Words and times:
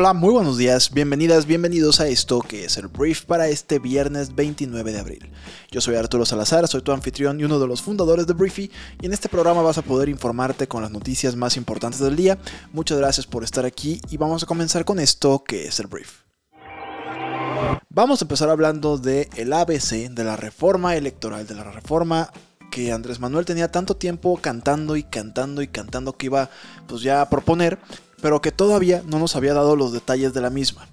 Hola, 0.00 0.14
muy 0.14 0.32
buenos 0.32 0.56
días, 0.56 0.92
bienvenidas, 0.94 1.44
bienvenidos 1.44 2.00
a 2.00 2.08
esto 2.08 2.40
que 2.40 2.64
es 2.64 2.78
el 2.78 2.88
brief 2.88 3.26
para 3.26 3.48
este 3.48 3.78
viernes 3.78 4.34
29 4.34 4.92
de 4.92 4.98
abril. 4.98 5.30
Yo 5.70 5.82
soy 5.82 5.96
Arturo 5.96 6.24
Salazar, 6.24 6.66
soy 6.68 6.80
tu 6.80 6.92
anfitrión 6.92 7.38
y 7.38 7.44
uno 7.44 7.58
de 7.58 7.66
los 7.66 7.82
fundadores 7.82 8.26
de 8.26 8.32
Briefy 8.32 8.70
y 9.02 9.04
en 9.04 9.12
este 9.12 9.28
programa 9.28 9.60
vas 9.60 9.76
a 9.76 9.82
poder 9.82 10.08
informarte 10.08 10.66
con 10.66 10.80
las 10.80 10.90
noticias 10.90 11.36
más 11.36 11.58
importantes 11.58 12.00
del 12.00 12.16
día. 12.16 12.38
Muchas 12.72 12.96
gracias 12.96 13.26
por 13.26 13.44
estar 13.44 13.66
aquí 13.66 14.00
y 14.08 14.16
vamos 14.16 14.42
a 14.42 14.46
comenzar 14.46 14.86
con 14.86 15.00
esto 15.00 15.44
que 15.44 15.66
es 15.66 15.78
el 15.80 15.88
brief. 15.88 16.22
Vamos 17.90 18.22
a 18.22 18.24
empezar 18.24 18.48
hablando 18.48 18.96
de 18.96 19.28
el 19.36 19.52
ABC, 19.52 20.08
de 20.08 20.24
la 20.24 20.36
reforma 20.36 20.96
electoral, 20.96 21.46
de 21.46 21.56
la 21.56 21.64
reforma 21.64 22.32
que 22.70 22.92
Andrés 22.92 23.20
Manuel 23.20 23.44
tenía 23.44 23.70
tanto 23.70 23.96
tiempo 23.96 24.38
cantando 24.40 24.96
y 24.96 25.02
cantando 25.02 25.60
y 25.60 25.68
cantando 25.68 26.16
que 26.16 26.26
iba 26.26 26.48
pues 26.86 27.02
ya 27.02 27.20
a 27.20 27.28
proponer 27.28 27.78
pero 28.20 28.40
que 28.40 28.52
todavía 28.52 29.02
no 29.06 29.18
nos 29.18 29.36
había 29.36 29.54
dado 29.54 29.76
los 29.76 29.92
detalles 29.92 30.34
de 30.34 30.40
la 30.40 30.50
misma. 30.50 30.88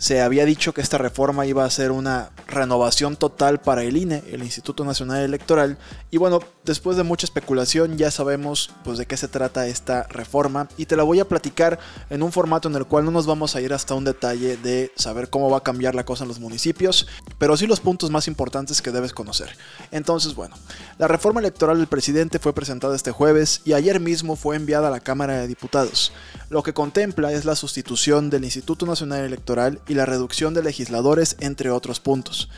Se 0.00 0.22
había 0.22 0.46
dicho 0.46 0.72
que 0.72 0.80
esta 0.80 0.96
reforma 0.96 1.44
iba 1.44 1.62
a 1.62 1.68
ser 1.68 1.92
una 1.92 2.30
renovación 2.46 3.16
total 3.16 3.60
para 3.60 3.82
el 3.82 3.98
INE, 3.98 4.22
el 4.32 4.42
Instituto 4.42 4.82
Nacional 4.82 5.22
Electoral, 5.22 5.76
y 6.10 6.16
bueno, 6.16 6.40
después 6.64 6.96
de 6.96 7.02
mucha 7.02 7.26
especulación 7.26 7.98
ya 7.98 8.10
sabemos 8.10 8.70
pues 8.82 8.96
de 8.96 9.04
qué 9.04 9.18
se 9.18 9.28
trata 9.28 9.66
esta 9.66 10.04
reforma 10.04 10.68
y 10.78 10.86
te 10.86 10.96
la 10.96 11.02
voy 11.02 11.20
a 11.20 11.28
platicar 11.28 11.78
en 12.08 12.22
un 12.22 12.32
formato 12.32 12.68
en 12.68 12.76
el 12.76 12.86
cual 12.86 13.04
no 13.04 13.10
nos 13.10 13.26
vamos 13.26 13.54
a 13.54 13.60
ir 13.60 13.74
hasta 13.74 13.94
un 13.94 14.04
detalle 14.04 14.56
de 14.56 14.90
saber 14.96 15.28
cómo 15.28 15.50
va 15.50 15.58
a 15.58 15.62
cambiar 15.62 15.94
la 15.94 16.06
cosa 16.06 16.24
en 16.24 16.28
los 16.28 16.40
municipios, 16.40 17.06
pero 17.36 17.58
sí 17.58 17.66
los 17.66 17.80
puntos 17.80 18.10
más 18.10 18.26
importantes 18.26 18.80
que 18.80 18.92
debes 18.92 19.12
conocer. 19.12 19.54
Entonces, 19.90 20.34
bueno, 20.34 20.56
la 20.96 21.08
reforma 21.08 21.40
electoral 21.40 21.76
del 21.76 21.88
presidente 21.88 22.38
fue 22.38 22.54
presentada 22.54 22.96
este 22.96 23.10
jueves 23.10 23.60
y 23.66 23.74
ayer 23.74 24.00
mismo 24.00 24.34
fue 24.34 24.56
enviada 24.56 24.88
a 24.88 24.90
la 24.90 25.00
Cámara 25.00 25.34
de 25.34 25.46
Diputados. 25.46 26.10
Lo 26.50 26.64
que 26.64 26.74
contempla 26.74 27.30
es 27.30 27.44
la 27.44 27.54
sustitución 27.54 28.28
del 28.28 28.42
Instituto 28.42 28.84
Nacional 28.84 29.20
Electoral 29.24 29.80
y 29.86 29.94
la 29.94 30.04
reducción 30.04 30.52
de 30.52 30.64
legisladores, 30.64 31.36
entre 31.38 31.70
otros 31.70 32.00
puntos. 32.00 32.48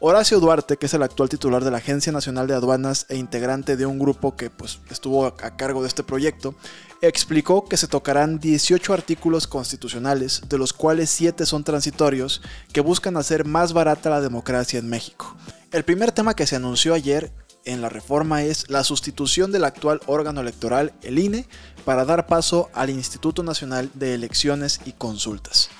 Horacio 0.00 0.40
Duarte, 0.40 0.78
que 0.78 0.86
es 0.86 0.94
el 0.94 1.02
actual 1.02 1.28
titular 1.28 1.62
de 1.62 1.70
la 1.70 1.76
Agencia 1.76 2.10
Nacional 2.10 2.46
de 2.46 2.54
Aduanas 2.54 3.04
e 3.10 3.16
integrante 3.16 3.76
de 3.76 3.84
un 3.84 3.98
grupo 3.98 4.34
que 4.34 4.48
pues, 4.48 4.80
estuvo 4.90 5.26
a 5.26 5.56
cargo 5.56 5.82
de 5.82 5.88
este 5.88 6.02
proyecto, 6.02 6.54
explicó 7.02 7.66
que 7.66 7.76
se 7.76 7.86
tocarán 7.86 8.38
18 8.38 8.94
artículos 8.94 9.46
constitucionales, 9.46 10.40
de 10.48 10.56
los 10.56 10.72
cuales 10.72 11.10
7 11.10 11.44
son 11.44 11.64
transitorios, 11.64 12.40
que 12.72 12.80
buscan 12.80 13.18
hacer 13.18 13.44
más 13.44 13.74
barata 13.74 14.08
la 14.08 14.22
democracia 14.22 14.78
en 14.78 14.88
México. 14.88 15.36
El 15.70 15.84
primer 15.84 16.12
tema 16.12 16.34
que 16.34 16.46
se 16.46 16.56
anunció 16.56 16.94
ayer 16.94 17.30
en 17.64 17.80
la 17.80 17.88
reforma 17.88 18.42
es 18.42 18.68
la 18.70 18.84
sustitución 18.84 19.52
del 19.52 19.64
actual 19.64 20.00
órgano 20.06 20.40
electoral, 20.40 20.92
el 21.02 21.18
INE, 21.18 21.46
para 21.84 22.04
dar 22.04 22.26
paso 22.26 22.70
al 22.72 22.90
Instituto 22.90 23.42
Nacional 23.42 23.90
de 23.94 24.14
Elecciones 24.14 24.80
y 24.84 24.92
Consultas. 24.92 25.70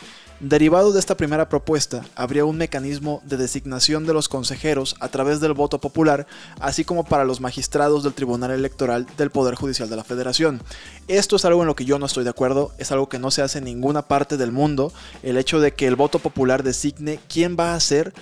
Derivado 0.41 0.93
de 0.93 0.99
esta 0.99 1.17
primera 1.17 1.49
propuesta, 1.49 2.05
habría 2.17 2.45
un 2.45 2.57
mecanismo 2.57 3.23
de 3.25 3.37
designación 3.37 4.05
de 4.05 4.13
los 4.13 4.29
consejeros 4.29 4.97
a 4.99 5.09
través 5.09 5.41
del 5.41 5.55
voto 5.55 5.81
popular, 5.81 6.27
así 6.61 6.85
como 6.85 7.05
para 7.05 7.25
los 7.25 7.41
magistrados 7.41 8.03
del 8.03 8.15
Tribunal 8.15 8.51
Electoral 8.51 9.07
del 9.17 9.31
Poder 9.31 9.55
Judicial 9.55 9.89
de 9.89 9.97
la 9.97 10.05
Federación. 10.05 10.61
Esto 11.07 11.37
es 11.37 11.45
algo 11.45 11.63
en 11.63 11.69
lo 11.69 11.77
que 11.77 11.85
yo 11.85 11.99
no 11.99 12.07
estoy 12.07 12.25
de 12.25 12.31
acuerdo, 12.31 12.73
es 12.79 12.91
algo 12.91 13.09
que 13.09 13.21
no 13.21 13.31
se 13.31 13.43
hace 13.43 13.59
en 13.59 13.65
ninguna 13.65 14.03
parte 14.03 14.37
del 14.37 14.51
mundo, 14.51 14.93
el 15.23 15.39
hecho 15.39 15.61
de 15.61 15.73
que 15.73 15.87
el 15.87 15.97
voto 15.97 16.19
popular 16.19 16.63
designe 16.63 17.21
quién 17.29 17.57
va 17.59 17.75
a 17.75 17.81
ser 17.81 18.13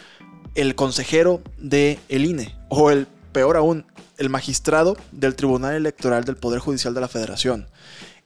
el 0.55 0.75
consejero 0.75 1.41
del 1.57 1.99
el 2.11 2.27
INE, 2.27 2.55
o 2.69 2.91
el 2.91 3.09
peor 3.33 3.57
aún, 3.57 3.87
el 4.19 4.29
magistrado 4.29 4.97
del 5.11 5.35
Tribunal 5.35 5.75
Electoral 5.75 6.25
del 6.25 6.37
Poder 6.37 6.61
Judicial 6.61 6.95
de 6.95 7.01
la 7.01 7.09
Federación. 7.09 7.67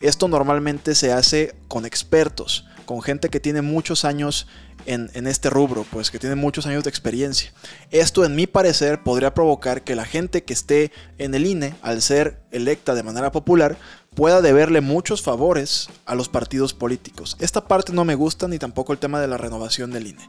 Esto 0.01 0.29
normalmente 0.29 0.95
se 0.95 1.13
hace 1.13 1.55
con 1.69 1.87
expertos, 1.87 2.67
con 2.85 3.01
gente 3.01 3.31
que 3.31 3.41
tiene 3.41 3.63
muchos 3.63 4.05
años 4.05 4.47
en, 4.87 5.27
este 5.27 5.51
rubro, 5.51 5.85
pues 5.91 6.11
que 6.11 6.19
tiene 6.19 6.37
muchos 6.37 6.67
años 6.67 6.85
de 6.85 6.91
experiencia. 6.91 7.53
Esto, 7.91 8.25
en 8.25 8.37
mi 8.37 8.47
parecer, 8.47 9.03
podría 9.03 9.35
provocar 9.35 9.83
que 9.83 9.97
la 9.97 10.05
gente 10.05 10.45
que 10.45 10.53
esté 10.53 10.93
en 11.19 11.35
el 11.35 11.47
INE, 11.47 11.75
al 11.83 12.03
ser 12.03 12.41
electa 12.53 12.95
de 12.95 13.03
manera 13.03 13.33
popular, 13.33 13.77
pueda 14.15 14.41
deberle 14.41 14.81
muchos 14.81 15.23
favores 15.23 15.89
a 16.07 16.15
los 16.15 16.29
partidos 16.29 16.73
políticos. 16.73 17.37
Esta 17.41 17.67
parte 17.67 17.93
no 17.93 18.05
me 18.05 18.15
gusta 18.15 18.49
ni 18.49 18.59
tampoco 18.59 18.93
el 18.93 18.99
tema 18.99 19.21
de 19.21 19.29
la 19.29 19.37
renovación 19.37 19.91
del 19.91 20.07
INE. 20.07 20.29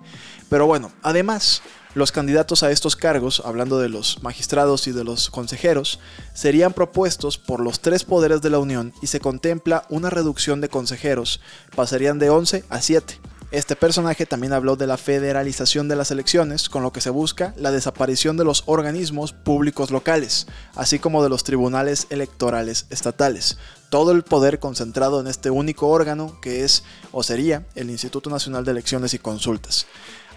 Pero 0.49 0.65
bueno, 0.65 0.91
además, 1.03 1.61
los 1.97 2.11
candidatos 2.11 2.61
a 2.63 2.71
estos 2.71 2.95
cargos, 2.95 3.41
hablando 3.43 3.79
de 3.79 3.89
los 3.89 4.21
magistrados 4.21 4.87
y 4.87 4.91
de 4.91 5.03
los 5.03 5.29
consejeros, 5.29 5.99
serían 6.33 6.73
propuestos 6.73 7.37
por 7.39 7.59
los 7.59 7.79
tres 7.79 8.03
poderes 8.03 8.41
de 8.41 8.51
la 8.51 8.59
Unión 8.59 8.93
y 9.01 9.07
se 9.07 9.19
contempla 9.19 9.83
una 9.89 10.11
reducción 10.11 10.61
de 10.61 10.69
consejeros, 10.69 11.41
pasarían 11.75 12.19
de 12.19 12.29
11 12.29 12.63
a 12.69 12.81
7. 12.81 13.19
Este 13.49 13.77
personaje 13.77 14.25
también 14.25 14.51
habló 14.51 14.75
de 14.75 14.87
la 14.87 14.97
federalización 14.97 15.87
de 15.87 15.95
las 15.95 16.11
elecciones, 16.11 16.67
con 16.67 16.83
lo 16.83 16.91
que 16.91 16.99
se 16.99 17.09
busca 17.09 17.53
la 17.57 17.71
desaparición 17.71 18.35
de 18.35 18.43
los 18.43 18.63
organismos 18.65 19.31
públicos 19.31 19.89
locales, 19.89 20.47
así 20.75 20.99
como 20.99 21.23
de 21.23 21.29
los 21.29 21.45
tribunales 21.45 22.07
electorales 22.09 22.87
estatales. 22.89 23.57
Todo 23.89 24.11
el 24.11 24.23
poder 24.23 24.59
concentrado 24.59 25.21
en 25.21 25.27
este 25.27 25.49
único 25.49 25.87
órgano 25.87 26.39
que 26.41 26.65
es 26.65 26.83
o 27.13 27.23
sería 27.23 27.65
el 27.73 27.89
Instituto 27.89 28.29
Nacional 28.29 28.65
de 28.65 28.71
Elecciones 28.71 29.13
y 29.13 29.19
Consultas. 29.19 29.87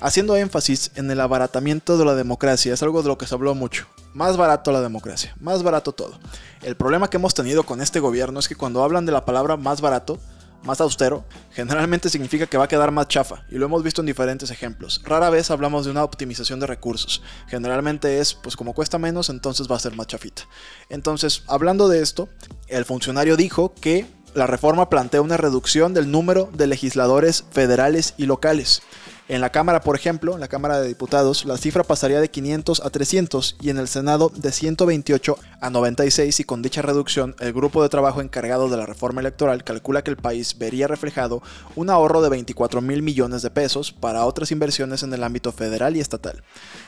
Haciendo 0.02 0.34
énfasis 0.34 0.92
en 0.94 1.10
el 1.10 1.20
abaratamiento 1.20 1.98
de 1.98 2.06
la 2.06 2.14
democracia, 2.14 2.72
es 2.72 2.82
algo 2.82 3.02
de 3.02 3.08
lo 3.08 3.18
que 3.18 3.26
se 3.26 3.34
habló 3.34 3.54
mucho. 3.54 3.86
Más 4.14 4.38
barato 4.38 4.72
la 4.72 4.80
democracia, 4.80 5.36
más 5.40 5.62
barato 5.62 5.92
todo. 5.92 6.18
El 6.62 6.74
problema 6.74 7.10
que 7.10 7.18
hemos 7.18 7.34
tenido 7.34 7.64
con 7.64 7.82
este 7.82 8.00
gobierno 8.00 8.40
es 8.40 8.48
que 8.48 8.54
cuando 8.54 8.82
hablan 8.82 9.04
de 9.04 9.12
la 9.12 9.26
palabra 9.26 9.58
más 9.58 9.82
barato, 9.82 10.18
más 10.62 10.80
austero, 10.80 11.24
generalmente 11.52 12.08
significa 12.08 12.46
que 12.46 12.56
va 12.56 12.64
a 12.64 12.68
quedar 12.68 12.90
más 12.92 13.08
chafa, 13.08 13.44
y 13.50 13.56
lo 13.56 13.66
hemos 13.66 13.82
visto 13.82 14.00
en 14.00 14.06
diferentes 14.06 14.50
ejemplos. 14.50 15.02
Rara 15.04 15.28
vez 15.28 15.50
hablamos 15.50 15.84
de 15.84 15.90
una 15.90 16.02
optimización 16.04 16.60
de 16.60 16.66
recursos, 16.66 17.22
generalmente 17.48 18.20
es, 18.20 18.32
pues 18.32 18.56
como 18.56 18.72
cuesta 18.72 18.98
menos, 18.98 19.28
entonces 19.28 19.70
va 19.70 19.76
a 19.76 19.80
ser 19.80 19.94
más 19.96 20.06
chafita. 20.06 20.42
Entonces, 20.88 21.42
hablando 21.46 21.88
de 21.88 22.00
esto, 22.00 22.30
el 22.68 22.86
funcionario 22.86 23.36
dijo 23.36 23.74
que 23.74 24.06
la 24.34 24.46
reforma 24.46 24.88
plantea 24.88 25.20
una 25.20 25.36
reducción 25.36 25.92
del 25.92 26.10
número 26.10 26.48
de 26.54 26.68
legisladores 26.68 27.44
federales 27.50 28.14
y 28.16 28.26
locales. 28.26 28.82
En 29.30 29.40
la 29.40 29.50
Cámara, 29.50 29.80
por 29.80 29.94
ejemplo, 29.94 30.34
en 30.34 30.40
la 30.40 30.48
Cámara 30.48 30.80
de 30.80 30.88
Diputados, 30.88 31.44
la 31.44 31.56
cifra 31.56 31.84
pasaría 31.84 32.20
de 32.20 32.32
500 32.32 32.80
a 32.80 32.90
300 32.90 33.58
y 33.60 33.70
en 33.70 33.78
el 33.78 33.86
Senado 33.86 34.32
de 34.34 34.50
128 34.50 35.38
a 35.60 35.70
96 35.70 36.40
y 36.40 36.42
con 36.42 36.62
dicha 36.62 36.82
reducción 36.82 37.36
el 37.38 37.52
grupo 37.52 37.80
de 37.80 37.88
trabajo 37.88 38.22
encargado 38.22 38.68
de 38.68 38.76
la 38.76 38.86
reforma 38.86 39.20
electoral 39.20 39.62
calcula 39.62 40.02
que 40.02 40.10
el 40.10 40.16
país 40.16 40.58
vería 40.58 40.88
reflejado 40.88 41.44
un 41.76 41.90
ahorro 41.90 42.22
de 42.22 42.28
24 42.28 42.80
mil 42.80 43.02
millones 43.02 43.42
de 43.42 43.52
pesos 43.52 43.92
para 43.92 44.24
otras 44.24 44.50
inversiones 44.50 45.04
en 45.04 45.14
el 45.14 45.22
ámbito 45.22 45.52
federal 45.52 45.96
y 45.96 46.00
estatal. 46.00 46.42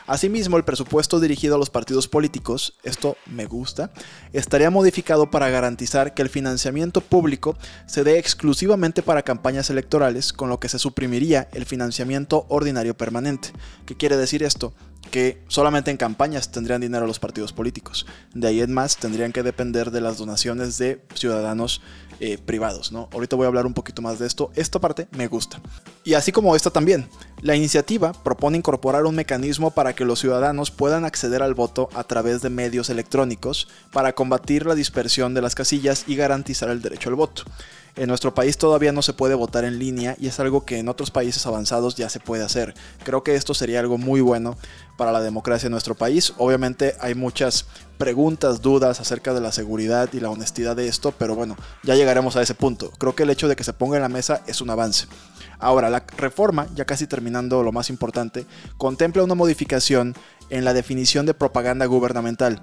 Asimismo, 0.09 0.57
el 0.57 0.65
presupuesto 0.65 1.21
dirigido 1.21 1.55
a 1.55 1.59
los 1.59 1.71
partidos 1.71 2.09
políticos, 2.09 2.75
esto 2.83 3.17
me 3.27 3.47
gusta, 3.47 3.93
estaría 4.33 4.69
modificado 4.69 5.31
para 5.31 5.49
garantizar 5.49 6.13
que 6.13 6.23
el 6.23 6.29
financiamiento 6.29 7.03
público 7.03 7.57
se 7.87 8.03
dé 8.03 8.19
exclusivamente 8.19 9.01
para 9.01 9.23
campañas 9.23 9.71
electorales, 9.71 10.33
con 10.33 10.49
lo 10.49 10.59
que 10.59 10.69
se 10.69 10.81
suprimiría 10.81 11.49
el 11.53 11.67
financiamiento 11.67 12.31
ordinario 12.48 12.97
permanente. 12.97 13.50
¿Qué 13.87 13.97
quiere 13.97 14.16
decir 14.16 14.43
esto? 14.43 14.75
Que 15.10 15.43
solamente 15.48 15.91
en 15.91 15.97
campañas 15.97 16.53
tendrían 16.53 16.81
dinero 16.81 17.06
los 17.06 17.19
partidos 17.19 17.53
políticos. 17.53 18.06
De 18.34 18.48
ahí 18.48 18.60
en 18.60 18.72
más 18.72 18.97
tendrían 18.97 19.32
que 19.32 19.43
depender 19.43 19.91
de 19.91 20.00
las 20.00 20.19
donaciones 20.19 20.78
de 20.78 21.04
ciudadanos 21.15 21.82
eh, 22.21 22.39
privados. 22.39 22.93
¿no? 22.93 23.09
Ahorita 23.12 23.37
voy 23.37 23.44
a 23.44 23.49
hablar 23.49 23.67
un 23.67 23.75
poquito 23.75 24.03
más 24.03 24.19
de 24.19 24.26
esto. 24.26 24.50
Esta 24.55 24.79
parte 24.79 25.09
me 25.12 25.26
gusta. 25.26 25.61
Y 26.05 26.14
así 26.14 26.32
como 26.32 26.56
esta 26.56 26.70
también. 26.70 27.09
La 27.41 27.56
iniciativa 27.56 28.12
propone 28.12 28.59
incorporar 28.59 29.05
un 29.05 29.17
mecanismo 29.17 29.73
para 29.73 29.94
que 29.94 30.05
los 30.05 30.20
ciudadanos 30.20 30.70
puedan 30.70 31.05
acceder 31.05 31.43
al 31.43 31.55
voto 31.55 31.88
a 31.94 32.05
través 32.05 32.41
de 32.43 32.50
medios 32.50 32.91
electrónicos 32.91 33.69
para 33.93 34.12
combatir 34.12 34.67
la 34.67 34.75
dispersión 34.75 35.35
de 35.35 35.43
las 35.43 35.55
casillas 35.55 36.05
y 36.06 36.17
garantizar 36.17 36.69
el 36.70 36.82
derecho 36.82 37.09
al 37.09 37.17
voto. 37.17 37.43
En 37.94 38.09
nuestro 38.09 38.35
país 38.35 38.56
todavía 38.56 38.91
no 38.91 39.03
se 39.03 39.12
puede 39.12 39.35
votar 39.35 39.64
en 39.64 39.79
línea 39.79 40.17
y 40.19 40.26
es 40.26 40.41
algo 40.41 40.64
que 40.64 40.79
en 40.79 40.88
otros 40.88 41.11
países 41.11 41.47
avanzados 41.47 41.94
ya 41.94 42.09
se 42.09 42.20
puede 42.20 42.43
hacer. 42.43 42.73
Creo 43.05 43.23
que 43.23 43.35
esto 43.35 43.53
sería 43.53 43.81
algo 43.81 43.99
muy 43.99 44.23
bueno 44.23 44.56
para 44.97 45.12
la 45.12 45.20
democracia 45.20 45.67
en 45.67 45.73
nuestro 45.73 45.94
país. 45.94 46.32
Obviamente 46.38 46.94
hay 47.00 47.14
muchas 47.14 47.67
preguntas, 48.02 48.60
dudas 48.62 48.99
acerca 48.99 49.32
de 49.32 49.40
la 49.40 49.52
seguridad 49.52 50.08
y 50.12 50.19
la 50.19 50.28
honestidad 50.28 50.75
de 50.75 50.88
esto, 50.88 51.14
pero 51.16 51.37
bueno, 51.37 51.56
ya 51.84 51.94
llegaremos 51.94 52.34
a 52.34 52.43
ese 52.43 52.52
punto. 52.52 52.90
Creo 52.99 53.14
que 53.14 53.22
el 53.22 53.31
hecho 53.31 53.46
de 53.46 53.54
que 53.54 53.62
se 53.62 53.72
ponga 53.72 53.94
en 53.94 54.02
la 54.02 54.08
mesa 54.08 54.43
es 54.49 54.60
un 54.60 54.70
avance. 54.70 55.06
Ahora, 55.60 55.88
la 55.88 56.04
reforma, 56.16 56.66
ya 56.75 56.84
casi 56.84 57.06
terminando 57.06 57.62
lo 57.62 57.70
más 57.70 57.90
importante, 57.90 58.44
contempla 58.76 59.22
una 59.22 59.37
modificación 59.37 60.16
en 60.50 60.64
la 60.64 60.75
definición 60.75 61.26
de 61.26 61.34
propaganda 61.34 61.87
gubernamental 61.87 62.60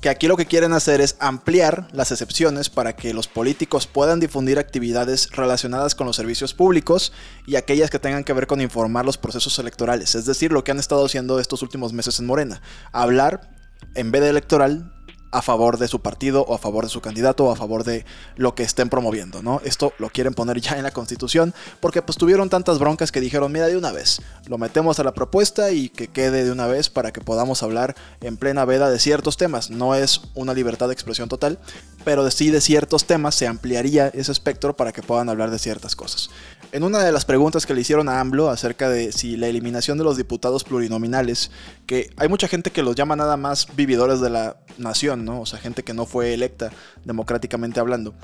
que 0.00 0.08
aquí 0.08 0.28
lo 0.28 0.36
que 0.38 0.46
quieren 0.46 0.72
hacer 0.72 1.02
es 1.02 1.16
ampliar 1.20 1.86
las 1.92 2.10
excepciones 2.10 2.70
para 2.70 2.96
que 2.96 3.12
los 3.12 3.28
políticos 3.28 3.86
puedan 3.86 4.18
difundir 4.18 4.58
actividades 4.58 5.30
relacionadas 5.30 5.94
con 5.94 6.06
los 6.06 6.16
servicios 6.16 6.54
públicos 6.54 7.12
y 7.46 7.56
aquellas 7.56 7.90
que 7.90 7.98
tengan 7.98 8.24
que 8.24 8.32
ver 8.32 8.46
con 8.46 8.62
informar 8.62 9.04
los 9.04 9.18
procesos 9.18 9.58
electorales, 9.58 10.14
es 10.14 10.24
decir, 10.24 10.52
lo 10.52 10.64
que 10.64 10.70
han 10.70 10.78
estado 10.78 11.04
haciendo 11.04 11.38
estos 11.38 11.60
últimos 11.60 11.92
meses 11.92 12.18
en 12.18 12.24
Morena, 12.24 12.62
hablar 12.92 13.59
en 13.94 14.10
vez 14.10 14.22
de 14.22 14.30
electoral 14.30 14.92
a 15.32 15.42
favor 15.42 15.78
de 15.78 15.88
su 15.88 16.00
partido 16.00 16.42
o 16.42 16.54
a 16.54 16.58
favor 16.58 16.84
de 16.84 16.90
su 16.90 17.00
candidato 17.00 17.44
o 17.44 17.52
a 17.52 17.56
favor 17.56 17.84
de 17.84 18.04
lo 18.36 18.54
que 18.54 18.62
estén 18.62 18.88
promoviendo, 18.88 19.42
¿no? 19.42 19.60
Esto 19.64 19.92
lo 19.98 20.10
quieren 20.10 20.34
poner 20.34 20.60
ya 20.60 20.76
en 20.76 20.82
la 20.82 20.90
constitución 20.90 21.54
porque 21.80 22.02
pues 22.02 22.18
tuvieron 22.18 22.48
tantas 22.48 22.78
broncas 22.78 23.12
que 23.12 23.20
dijeron, 23.20 23.52
mira, 23.52 23.66
de 23.66 23.76
una 23.76 23.92
vez, 23.92 24.22
lo 24.46 24.58
metemos 24.58 24.98
a 24.98 25.04
la 25.04 25.14
propuesta 25.14 25.70
y 25.70 25.88
que 25.88 26.08
quede 26.08 26.44
de 26.44 26.52
una 26.52 26.66
vez 26.66 26.90
para 26.90 27.12
que 27.12 27.20
podamos 27.20 27.62
hablar 27.62 27.94
en 28.20 28.36
plena 28.36 28.64
veda 28.64 28.90
de 28.90 28.98
ciertos 28.98 29.36
temas. 29.36 29.70
No 29.70 29.94
es 29.94 30.20
una 30.34 30.54
libertad 30.54 30.88
de 30.88 30.94
expresión 30.94 31.28
total, 31.28 31.58
pero 32.04 32.28
sí 32.30 32.50
de 32.50 32.60
ciertos 32.60 33.04
temas 33.04 33.34
se 33.34 33.46
ampliaría 33.46 34.08
ese 34.08 34.32
espectro 34.32 34.76
para 34.76 34.92
que 34.92 35.02
puedan 35.02 35.28
hablar 35.28 35.50
de 35.50 35.58
ciertas 35.58 35.94
cosas. 35.94 36.30
En 36.72 36.84
una 36.84 37.00
de 37.00 37.10
las 37.10 37.24
preguntas 37.24 37.66
que 37.66 37.74
le 37.74 37.80
hicieron 37.80 38.08
a 38.08 38.20
AMLO 38.20 38.48
acerca 38.48 38.88
de 38.88 39.10
si 39.10 39.36
la 39.36 39.48
eliminación 39.48 39.98
de 39.98 40.04
los 40.04 40.16
diputados 40.16 40.62
plurinominales, 40.62 41.50
que 41.84 42.10
hay 42.16 42.28
mucha 42.28 42.46
gente 42.46 42.70
que 42.70 42.84
los 42.84 42.94
llama 42.94 43.16
nada 43.16 43.36
más 43.36 43.66
vividores 43.74 44.20
de 44.20 44.30
la 44.30 44.56
nación, 44.78 45.24
¿no? 45.24 45.40
O 45.40 45.46
sea, 45.46 45.58
gente 45.58 45.82
que 45.82 45.94
no 45.94 46.06
fue 46.06 46.32
electa 46.32 46.70
democráticamente 47.04 47.80
hablando. 47.80 48.14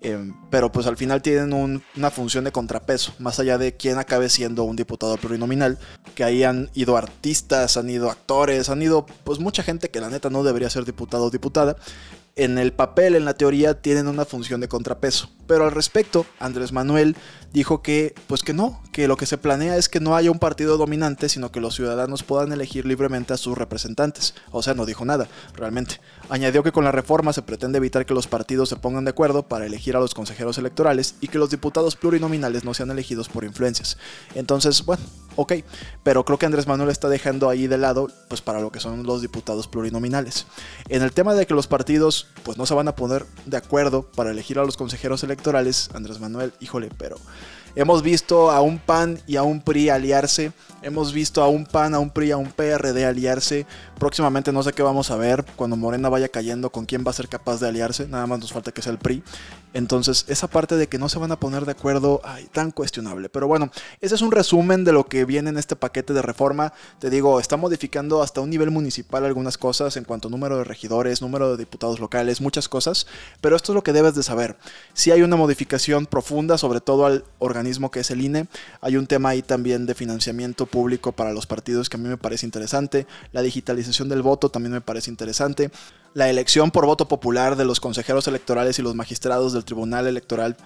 Em, 0.00 0.34
pero 0.50 0.72
pues 0.72 0.88
al 0.88 0.96
final 0.96 1.22
tienen 1.22 1.52
una 1.96 2.10
función 2.10 2.42
de 2.42 2.50
contrapeso, 2.50 3.14
más 3.20 3.38
allá 3.38 3.56
de 3.56 3.76
quién 3.76 3.98
acabe 3.98 4.28
siendo 4.28 4.64
un 4.64 4.74
diputado 4.74 5.16
plurinominal, 5.16 5.78
que 6.16 6.24
ahí 6.24 6.42
han 6.42 6.70
ido 6.74 6.96
artistas, 6.96 7.76
han 7.76 7.88
ido 7.88 8.10
actores, 8.10 8.68
han 8.68 8.82
ido 8.82 9.06
pues 9.22 9.38
mucha 9.38 9.62
gente 9.62 9.90
que 9.90 10.00
la 10.00 10.10
neta 10.10 10.28
no 10.28 10.42
debería 10.42 10.68
ser 10.70 10.84
diputado 10.84 11.26
o 11.26 11.30
diputada, 11.30 11.76
en 12.36 12.58
el 12.58 12.72
papel, 12.72 13.14
en 13.14 13.24
la 13.24 13.34
teoría, 13.34 13.80
tienen 13.80 14.08
una 14.08 14.24
función 14.24 14.60
de 14.60 14.68
contrapeso. 14.68 15.28
Pero 15.46 15.64
al 15.64 15.72
respecto, 15.72 16.24
Andrés 16.38 16.72
Manuel 16.72 17.16
dijo 17.52 17.82
que, 17.82 18.14
pues 18.26 18.42
que 18.42 18.54
no, 18.54 18.80
que 18.92 19.06
lo 19.06 19.16
que 19.16 19.26
se 19.26 19.36
planea 19.36 19.76
es 19.76 19.88
que 19.88 20.00
no 20.00 20.16
haya 20.16 20.30
un 20.30 20.38
partido 20.38 20.78
dominante, 20.78 21.28
sino 21.28 21.52
que 21.52 21.60
los 21.60 21.74
ciudadanos 21.74 22.22
puedan 22.22 22.52
elegir 22.52 22.86
libremente 22.86 23.34
a 23.34 23.36
sus 23.36 23.58
representantes. 23.58 24.34
O 24.50 24.62
sea, 24.62 24.72
no 24.72 24.86
dijo 24.86 25.04
nada, 25.04 25.28
realmente. 25.54 26.00
Añadió 26.30 26.62
que 26.62 26.72
con 26.72 26.84
la 26.84 26.92
reforma 26.92 27.32
se 27.34 27.42
pretende 27.42 27.78
evitar 27.78 28.06
que 28.06 28.14
los 28.14 28.28
partidos 28.28 28.70
se 28.70 28.76
pongan 28.76 29.04
de 29.04 29.10
acuerdo 29.10 29.42
para 29.46 29.66
elegir 29.66 29.96
a 29.96 30.00
los 30.00 30.14
consejeros 30.14 30.56
electorales 30.56 31.16
y 31.20 31.28
que 31.28 31.38
los 31.38 31.50
diputados 31.50 31.96
plurinominales 31.96 32.64
no 32.64 32.72
sean 32.72 32.90
elegidos 32.90 33.28
por 33.28 33.44
influencias. 33.44 33.98
Entonces, 34.34 34.84
bueno, 34.86 35.02
ok, 35.36 35.54
pero 36.02 36.24
creo 36.24 36.38
que 36.38 36.46
Andrés 36.46 36.66
Manuel 36.66 36.90
está 36.90 37.08
dejando 37.08 37.48
ahí 37.48 37.66
de 37.66 37.78
lado, 37.78 38.08
pues 38.28 38.40
para 38.40 38.60
lo 38.60 38.70
que 38.70 38.80
son 38.80 39.04
los 39.04 39.22
diputados 39.22 39.68
plurinominales. 39.68 40.46
En 40.88 41.02
el 41.02 41.12
tema 41.12 41.34
de 41.34 41.46
que 41.46 41.54
los 41.54 41.66
partidos, 41.66 42.28
pues 42.42 42.58
no 42.58 42.66
se 42.66 42.74
van 42.74 42.88
a 42.88 42.96
poner 42.96 43.26
de 43.46 43.56
acuerdo 43.56 44.02
para 44.02 44.30
elegir 44.30 44.58
a 44.58 44.64
los 44.64 44.76
consejeros 44.76 45.22
electorales, 45.22 45.90
Andrés 45.94 46.20
Manuel, 46.20 46.52
híjole, 46.60 46.90
pero 46.98 47.16
hemos 47.74 48.02
visto 48.02 48.50
a 48.50 48.60
un 48.60 48.78
PAN 48.78 49.20
y 49.26 49.36
a 49.36 49.42
un 49.42 49.62
PRI 49.62 49.90
aliarse 49.90 50.52
Hemos 50.82 51.12
visto 51.12 51.44
a 51.44 51.48
un 51.48 51.64
PAN, 51.64 51.94
a 51.94 52.00
un 52.00 52.10
PRI, 52.10 52.32
a 52.32 52.36
un 52.36 52.50
PRD 52.50 53.06
aliarse. 53.06 53.66
Próximamente 54.02 54.50
no 54.50 54.64
sé 54.64 54.72
qué 54.72 54.82
vamos 54.82 55.12
a 55.12 55.16
ver 55.16 55.44
cuando 55.54 55.76
Morena 55.76 56.08
vaya 56.08 56.28
cayendo 56.28 56.70
con 56.70 56.86
quién 56.86 57.04
va 57.06 57.12
a 57.12 57.14
ser 57.14 57.28
capaz 57.28 57.60
de 57.60 57.68
aliarse. 57.68 58.08
Nada 58.08 58.26
más 58.26 58.40
nos 58.40 58.52
falta 58.52 58.72
que 58.72 58.82
sea 58.82 58.90
el 58.90 58.98
PRI. 58.98 59.22
Entonces, 59.74 60.24
esa 60.26 60.48
parte 60.48 60.76
de 60.76 60.88
que 60.88 60.98
no 60.98 61.08
se 61.08 61.20
van 61.20 61.30
a 61.30 61.38
poner 61.38 61.64
de 61.66 61.70
acuerdo, 61.70 62.20
ay, 62.24 62.48
tan 62.50 62.72
cuestionable. 62.72 63.28
Pero 63.28 63.46
bueno, 63.46 63.70
ese 64.00 64.16
es 64.16 64.20
un 64.20 64.32
resumen 64.32 64.82
de 64.82 64.92
lo 64.92 65.06
que 65.06 65.24
viene 65.24 65.50
en 65.50 65.56
este 65.56 65.76
paquete 65.76 66.12
de 66.14 66.20
reforma. 66.20 66.72
Te 66.98 67.10
digo, 67.10 67.38
está 67.38 67.56
modificando 67.56 68.22
hasta 68.22 68.40
un 68.40 68.50
nivel 68.50 68.72
municipal 68.72 69.24
algunas 69.24 69.56
cosas 69.56 69.96
en 69.96 70.02
cuanto 70.02 70.26
a 70.26 70.30
número 70.32 70.58
de 70.58 70.64
regidores, 70.64 71.22
número 71.22 71.52
de 71.52 71.58
diputados 71.58 72.00
locales, 72.00 72.40
muchas 72.40 72.68
cosas. 72.68 73.06
Pero 73.40 73.54
esto 73.54 73.70
es 73.70 73.76
lo 73.76 73.84
que 73.84 73.92
debes 73.92 74.16
de 74.16 74.24
saber. 74.24 74.56
Si 74.94 75.12
hay 75.12 75.22
una 75.22 75.36
modificación 75.36 76.06
profunda, 76.06 76.58
sobre 76.58 76.80
todo 76.80 77.06
al 77.06 77.24
organismo 77.38 77.92
que 77.92 78.00
es 78.00 78.10
el 78.10 78.20
INE. 78.20 78.48
Hay 78.80 78.96
un 78.96 79.06
tema 79.06 79.28
ahí 79.28 79.42
también 79.42 79.86
de 79.86 79.94
financiamiento 79.94 80.66
público 80.66 81.12
para 81.12 81.32
los 81.32 81.46
partidos 81.46 81.88
que 81.88 81.98
a 81.98 82.00
mí 82.00 82.08
me 82.08 82.18
parece 82.18 82.44
interesante. 82.44 83.06
La 83.30 83.42
digitalización 83.42 83.91
del 84.08 84.22
voto 84.22 84.48
también 84.48 84.72
me 84.72 84.80
parece 84.80 85.10
interesante. 85.10 85.70
La 86.14 86.28
elección 86.28 86.70
por 86.70 86.84
voto 86.84 87.08
popular 87.08 87.56
de 87.56 87.64
los 87.64 87.80
consejeros 87.80 88.28
electorales 88.28 88.78
y 88.78 88.82
los 88.82 88.94
magistrados 88.94 89.54
del 89.54 89.64
Tribunal 89.64 90.06
Electoral, 90.06 90.58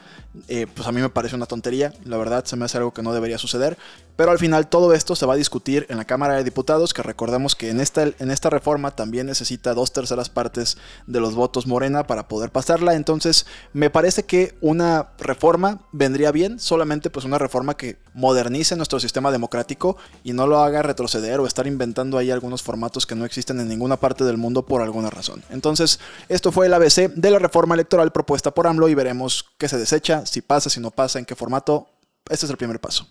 eh, 0.49 0.67
pues 0.75 0.89
a 0.89 0.93
mí 0.93 1.01
me 1.01 1.09
parece 1.09 1.37
una 1.37 1.47
tontería. 1.47 1.93
La 2.05 2.17
verdad, 2.17 2.45
se 2.45 2.57
me 2.57 2.65
hace 2.65 2.79
algo 2.79 2.93
que 2.93 3.03
no 3.03 3.15
debería 3.15 3.39
suceder. 3.39 3.79
Pero 4.17 4.31
al 4.31 4.39
final 4.39 4.67
todo 4.67 4.95
esto 4.95 5.15
se 5.15 5.27
va 5.27 5.35
a 5.35 5.37
discutir 5.37 5.87
en 5.91 5.99
la 5.99 6.05
Cámara 6.07 6.35
de 6.35 6.43
Diputados, 6.43 6.95
que 6.95 7.03
recordemos 7.03 7.55
que 7.55 7.69
en 7.69 7.81
esta, 7.81 8.05
en 8.19 8.31
esta 8.31 8.49
reforma 8.51 8.91
también 8.91 9.27
necesita 9.27 9.75
dos 9.75 9.93
terceras 9.93 10.31
partes 10.31 10.79
de 11.07 11.21
los 11.21 11.35
votos 11.35 11.67
Morena 11.67 12.07
para 12.07 12.27
poder 12.27 12.51
pasarla. 12.51 12.95
Entonces, 12.95 13.47
me 13.75 13.91
parece 13.91 14.25
que 14.25 14.57
una 14.63 15.11
reforma 15.19 15.83
vendría 15.93 16.33
bien, 16.33 16.59
solamente 16.59 17.11
pues 17.11 17.27
una 17.27 17.39
reforma 17.39 17.77
que 17.77 17.99
modernice 18.15 18.75
nuestro 18.75 18.99
sistema 18.99 19.31
democrático 19.31 19.99
y 20.25 20.33
no 20.33 20.47
lo 20.47 20.61
haga 20.61 20.83
retroceder 20.83 21.39
o 21.39 21.47
estar 21.47 21.67
inventando 21.67 22.17
ahí 22.17 22.31
algunos 22.31 22.63
formatos 22.63 23.07
que 23.07 23.15
no 23.15 23.27
existen 23.27 23.61
en 23.61 23.69
ninguna 23.69 23.99
parte 23.99 24.25
del 24.25 24.39
mundo 24.39 24.65
por 24.65 24.81
alguna 24.81 25.11
razón. 25.11 25.36
Entonces, 25.51 26.01
esto 26.29 26.53
fue 26.53 26.67
el 26.67 26.75
ABC 26.75 27.13
de 27.15 27.31
la 27.31 27.39
reforma 27.39 27.75
electoral 27.75 28.13
propuesta 28.13 28.53
por 28.53 28.67
AMLO 28.67 28.89
y 28.89 28.95
veremos 28.95 29.47
qué 29.59 29.69
se 29.69 29.79
desecha, 29.79 30.27
si 30.27 30.43
pasa, 30.43 30.71
si 30.71 30.81
no 30.81 30.91
pasa, 30.91 31.19
en 31.19 31.25
qué 31.25 31.35
formato. 31.35 31.89
Este 32.29 32.47
es 32.47 32.51
el 32.51 32.57
primer 32.57 32.81
paso. 32.81 33.07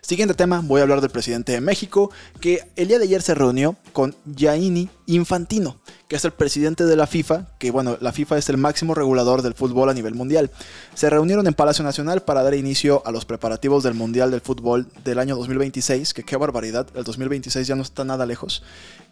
Siguiente 0.00 0.34
tema, 0.34 0.62
voy 0.64 0.80
a 0.80 0.82
hablar 0.84 1.00
del 1.00 1.10
presidente 1.10 1.52
de 1.52 1.60
México, 1.60 2.10
que 2.40 2.62
el 2.76 2.88
día 2.88 2.98
de 2.98 3.04
ayer 3.04 3.22
se 3.22 3.34
reunió 3.34 3.76
con 3.92 4.14
Gianni 4.24 4.88
Infantino, 5.06 5.80
que 6.08 6.16
es 6.16 6.24
el 6.24 6.32
presidente 6.32 6.84
de 6.84 6.96
la 6.96 7.06
FIFA, 7.06 7.46
que 7.58 7.70
bueno, 7.70 7.98
la 8.00 8.12
FIFA 8.12 8.38
es 8.38 8.48
el 8.48 8.56
máximo 8.56 8.94
regulador 8.94 9.42
del 9.42 9.54
fútbol 9.54 9.90
a 9.90 9.94
nivel 9.94 10.14
mundial. 10.14 10.50
Se 10.94 11.10
reunieron 11.10 11.46
en 11.46 11.54
Palacio 11.54 11.84
Nacional 11.84 12.22
para 12.22 12.42
dar 12.42 12.54
inicio 12.54 13.02
a 13.06 13.12
los 13.12 13.24
preparativos 13.24 13.82
del 13.82 13.94
Mundial 13.94 14.30
del 14.30 14.40
Fútbol 14.40 14.88
del 15.04 15.18
año 15.18 15.36
2026, 15.36 16.14
que 16.14 16.22
qué 16.22 16.36
barbaridad, 16.36 16.86
el 16.94 17.04
2026 17.04 17.66
ya 17.66 17.74
no 17.74 17.82
está 17.82 18.04
nada 18.04 18.24
lejos, 18.24 18.62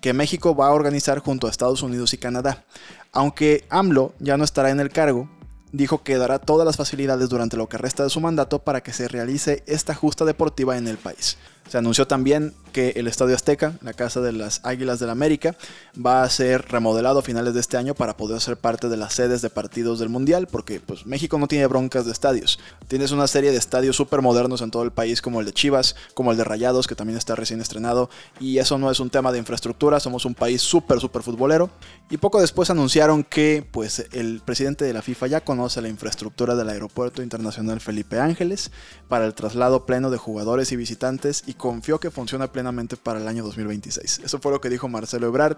que 0.00 0.12
México 0.12 0.54
va 0.54 0.68
a 0.68 0.72
organizar 0.72 1.18
junto 1.18 1.46
a 1.46 1.50
Estados 1.50 1.82
Unidos 1.82 2.14
y 2.14 2.18
Canadá. 2.18 2.64
Aunque 3.12 3.64
AMLO 3.70 4.14
ya 4.18 4.36
no 4.36 4.44
estará 4.44 4.70
en 4.70 4.80
el 4.80 4.90
cargo, 4.90 5.28
dijo 5.72 6.02
que 6.02 6.18
dará 6.18 6.38
todas 6.38 6.66
las 6.66 6.76
facilidades 6.76 7.28
durante 7.28 7.56
lo 7.56 7.68
que 7.68 7.78
resta 7.78 8.04
de 8.04 8.10
su 8.10 8.20
mandato 8.20 8.60
para 8.60 8.82
que 8.82 8.92
se 8.92 9.08
realice 9.08 9.62
esta 9.66 9.94
justa 9.94 10.24
deportiva 10.24 10.76
en 10.76 10.88
el 10.88 10.96
país. 10.96 11.36
Se 11.68 11.78
anunció 11.78 12.06
también 12.06 12.54
que 12.72 12.90
el 12.96 13.08
Estadio 13.08 13.34
Azteca, 13.34 13.78
la 13.80 13.94
casa 13.94 14.20
de 14.20 14.32
las 14.32 14.60
Águilas 14.62 14.98
del 14.98 15.06
la 15.06 15.12
América, 15.12 15.56
va 16.04 16.22
a 16.22 16.30
ser 16.30 16.62
remodelado 16.68 17.20
a 17.20 17.22
finales 17.22 17.54
de 17.54 17.60
este 17.60 17.78
año 17.78 17.94
para 17.94 18.16
poder 18.16 18.40
ser 18.40 18.58
parte 18.58 18.88
de 18.88 18.98
las 18.98 19.14
sedes 19.14 19.40
de 19.40 19.48
partidos 19.48 19.98
del 19.98 20.10
Mundial, 20.10 20.46
porque 20.46 20.78
pues, 20.78 21.06
México 21.06 21.38
no 21.38 21.48
tiene 21.48 21.66
broncas 21.66 22.04
de 22.04 22.12
estadios. 22.12 22.58
Tienes 22.87 23.12
una 23.12 23.26
serie 23.28 23.50
de 23.50 23.56
estadios 23.56 23.96
súper 23.96 24.20
modernos 24.20 24.61
en 24.61 24.70
todo 24.70 24.82
el 24.82 24.90
país, 24.90 25.23
como 25.23 25.40
el 25.40 25.46
de 25.46 25.52
Chivas, 25.54 25.96
como 26.12 26.32
el 26.32 26.37
de 26.37 26.44
Rayados, 26.44 26.87
que 26.87 26.94
también 26.94 27.16
está 27.16 27.35
recién 27.35 27.61
estrenado, 27.61 28.11
y 28.40 28.58
eso 28.58 28.76
no 28.76 28.90
es 28.90 29.00
un 29.00 29.11
tema 29.11 29.32
de 29.32 29.38
infraestructura, 29.38 29.99
somos 29.99 30.25
un 30.26 30.35
país 30.35 30.61
súper, 30.61 31.00
súper 31.00 31.23
futbolero. 31.23 31.70
Y 32.11 32.18
poco 32.18 32.40
después 32.40 32.68
anunciaron 32.70 33.25
que 33.25 33.66
pues, 33.70 34.06
el 34.12 34.42
presidente 34.44 34.85
de 34.85 34.92
la 34.92 35.02
FIFA 35.02 35.26
ya 35.28 35.40
conoce 35.40 35.80
la 35.80 35.88
infraestructura 35.88 36.54
del 36.54 36.68
Aeropuerto 36.68 37.23
Internacional 37.23 37.80
Felipe 37.80 38.20
Ángeles 38.20 38.70
para 39.08 39.25
el 39.25 39.35
traslado 39.35 39.87
pleno 39.87 40.11
de 40.11 40.18
jugadores 40.18 40.73
y 40.73 40.76
visitantes 40.76 41.42
y 41.46 41.54
confió 41.56 41.98
que 41.98 42.10
funciona 42.10 42.50
plenamente 42.50 42.96
para 42.96 43.20
el 43.20 43.28
año 43.28 43.42
2026. 43.44 44.20
Eso 44.25 44.38
fue 44.38 44.52
lo 44.52 44.60
que 44.60 44.70
dijo 44.70 44.88
Marcelo 44.88 45.26
Ebrard. 45.26 45.56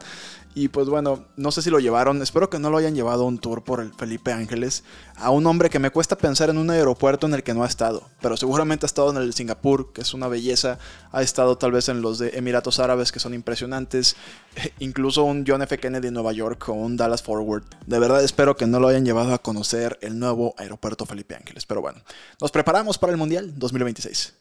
Y 0.55 0.69
pues 0.69 0.89
bueno, 0.89 1.25
no 1.37 1.51
sé 1.51 1.63
si 1.63 1.71
lo 1.71 1.79
llevaron, 1.79 2.23
espero 2.23 2.51
que 2.51 2.59
no 2.59 2.71
lo 2.71 2.79
hayan 2.79 2.95
llevado 2.95 3.25
a 3.25 3.27
un 3.27 3.39
tour 3.39 3.63
por 3.63 3.81
el 3.81 3.93
Felipe 3.93 4.33
Ángeles, 4.33 4.85
a 5.17 5.31
un 5.31 5.47
hombre 5.47 5.71
que 5.71 5.79
me 5.79 5.91
cuesta 5.91 6.17
pensar 6.17 6.51
en 6.51 6.59
un 6.59 6.71
aeropuerto 6.71 7.27
en 7.27 7.35
el 7.35 7.43
que 7.43 7.55
no 7.55 7.65
ha 7.65 7.67
estado, 7.67 8.09
pero 8.21 8.37
seguramente 8.37 8.87
ha 8.87 8.89
estado 8.89 9.11
en 9.11 9.17
el 9.19 9.35
Singapur, 9.35 9.93
que 9.93 10.03
es 10.03 10.15
una 10.15 10.29
belleza, 10.29 10.79
ha 11.13 11.23
estado 11.23 11.59
tal 11.59 11.73
vez 11.73 11.89
en 11.89 12.03
los 12.03 12.19
de 12.19 12.31
Emiratos 12.31 12.79
Árabes, 12.79 13.13
que 13.13 13.21
son 13.21 13.35
impresionantes, 13.35 14.17
incluso 14.79 15.25
un 15.25 15.45
John 15.47 15.63
F. 15.63 15.79
Kennedy 15.79 16.09
en 16.09 16.15
Nueva 16.15 16.33
York 16.33 16.69
o 16.69 16.73
un 16.73 16.97
Dallas 16.97 17.23
Forward. 17.23 17.65
De 17.87 17.99
verdad 17.99 18.23
espero 18.23 18.57
que 18.57 18.67
no 18.67 18.81
lo 18.81 18.89
hayan 18.89 19.05
llevado 19.05 19.35
a 19.35 19.39
conocer 19.39 19.99
el 20.03 20.19
nuevo 20.19 20.55
aeropuerto 20.59 21.07
Felipe 21.07 21.35
Ángeles, 21.35 21.67
pero 21.67 21.81
bueno, 21.81 22.03
nos 22.41 22.51
preparamos 22.51 22.99
para 22.99 23.13
el 23.13 23.19
Mundial 23.19 23.53
2026. 23.59 24.35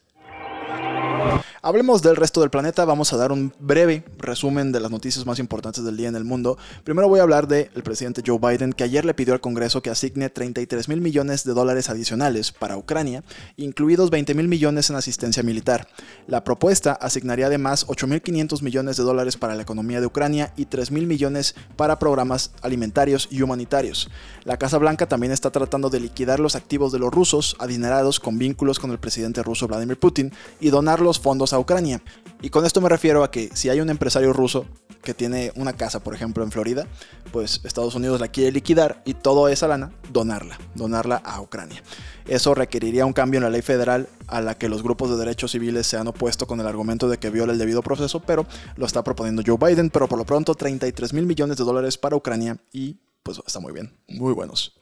Hablemos 1.62 2.02
del 2.02 2.16
resto 2.16 2.40
del 2.42 2.50
planeta, 2.50 2.86
vamos 2.86 3.12
a 3.12 3.18
dar 3.18 3.32
un 3.32 3.52
breve 3.60 4.06
resumen 4.20 4.72
de 4.72 4.80
las 4.80 4.92
noticias 4.92 5.26
más 5.26 5.40
importantes 5.40 5.84
del 5.84 5.98
día 5.98 6.08
en 6.08 6.16
el 6.16 6.24
mundo. 6.24 6.58
Primero 6.84 7.10
voy 7.10 7.20
a 7.20 7.24
hablar 7.24 7.48
del 7.48 7.84
presidente 7.84 8.22
Joe 8.26 8.40
Biden, 8.40 8.74
que 8.74 8.84
ayer 8.84 9.04
le 9.04 9.14
pidió 9.14 9.34
al 9.34 9.42
Congreso 9.42 9.82
que 9.82 9.90
asigne 9.90 10.30
33 10.30 10.88
mil 10.88 11.02
millones 11.02 11.44
de 11.44 11.54
dólares 11.54 11.90
adicionales 11.90 12.52
para 12.52 12.78
Ucrania, 12.78 13.24
incluidos 13.58 14.12
20 14.12 14.34
mil 14.36 14.48
millones 14.48 14.90
en 14.90 14.96
asistencia 14.96 15.44
militar. 15.44 15.88
La 16.28 16.44
propuesta 16.44 16.94
asignaría 16.94 17.48
además 17.48 17.88
8.500 17.88 18.62
millones 18.62 18.98
de 18.98 19.04
dólares 19.04 19.36
para 19.36 19.56
la 19.56 19.64
economía 19.64 20.00
de 20.00 20.06
Ucrania 20.06 20.54
y 20.56 20.66
3 20.66 20.92
mil 20.92 21.08
millones 21.08 21.56
para 21.76 22.00
programas 22.00 22.52
alimentarios 22.62 23.28
y 23.32 23.42
humanitarios. 23.42 24.10
La 24.44 24.58
Casa 24.58 24.78
Blanca 24.78 25.08
también 25.08 25.34
está 25.34 25.52
tratando 25.52 25.90
de 25.90 26.00
liquidar 26.00 26.40
los 26.40 26.56
activos 26.56 26.92
de 26.92 27.00
los 27.00 27.14
rusos 27.14 27.56
adinerados 27.60 28.20
con 28.20 28.38
vínculos 28.38 28.80
con 28.80 28.92
el 28.92 29.00
presidente 29.00 29.44
ruso 29.44 29.68
Vladimir 29.68 29.98
Putin 29.98 30.32
y 30.60 30.70
donar 30.70 31.02
los 31.08 31.20
fondos 31.20 31.54
a 31.54 31.60
Ucrania. 31.60 32.02
Y 32.42 32.50
con 32.50 32.66
esto 32.66 32.82
me 32.82 32.90
refiero 32.90 33.24
a 33.24 33.32
que 33.32 33.50
si 33.54 33.70
hay 33.70 33.80
un 33.80 33.90
empresario 33.90 34.34
ruso 34.34 34.66
que 35.02 35.14
tiene 35.14 35.54
una 35.56 35.74
casa, 35.74 36.04
por 36.04 36.14
ejemplo, 36.14 36.44
en 36.44 36.52
Florida, 36.52 36.86
pues 37.32 37.62
Estados 37.64 37.96
Unidos 37.96 38.20
la 38.20 38.28
quiere 38.28 38.52
liquidar 38.52 39.02
y 39.06 39.14
toda 39.14 39.52
esa 39.52 39.68
lana 39.68 39.92
donarla, 40.12 40.60
donarla 40.76 41.16
a 41.16 41.42
Ucrania. 41.42 41.82
Eso 42.28 42.54
requeriría 42.54 43.06
un 43.06 43.14
cambio 43.14 43.38
en 43.38 43.46
la 43.46 43.50
ley 43.50 43.62
federal 43.62 44.10
a 44.28 44.42
la 44.42 44.56
que 44.56 44.68
los 44.68 44.84
grupos 44.84 45.10
de 45.10 45.16
derechos 45.16 45.52
civiles 45.52 45.88
se 45.88 45.96
han 45.96 46.08
opuesto 46.08 46.46
con 46.46 46.60
el 46.60 46.68
argumento 46.68 47.08
de 47.08 47.18
que 47.18 47.30
viola 47.30 47.54
el 47.54 47.60
debido 47.60 47.82
proceso, 47.82 48.20
pero 48.20 48.46
lo 48.76 48.86
está 48.86 49.02
proponiendo 49.04 49.42
Joe 49.46 49.58
Biden, 49.58 49.90
pero 49.90 50.10
por 50.10 50.20
lo 50.20 50.26
pronto 50.26 50.54
33 50.54 51.14
mil 51.14 51.26
millones 51.26 51.56
de 51.56 51.64
dólares 51.64 51.98
para 51.98 52.18
Ucrania 52.18 52.58
y 52.74 52.98
pues 53.24 53.42
está 53.48 53.62
muy 53.62 53.72
bien, 53.72 53.94
muy 54.10 54.34
buenos. 54.34 54.74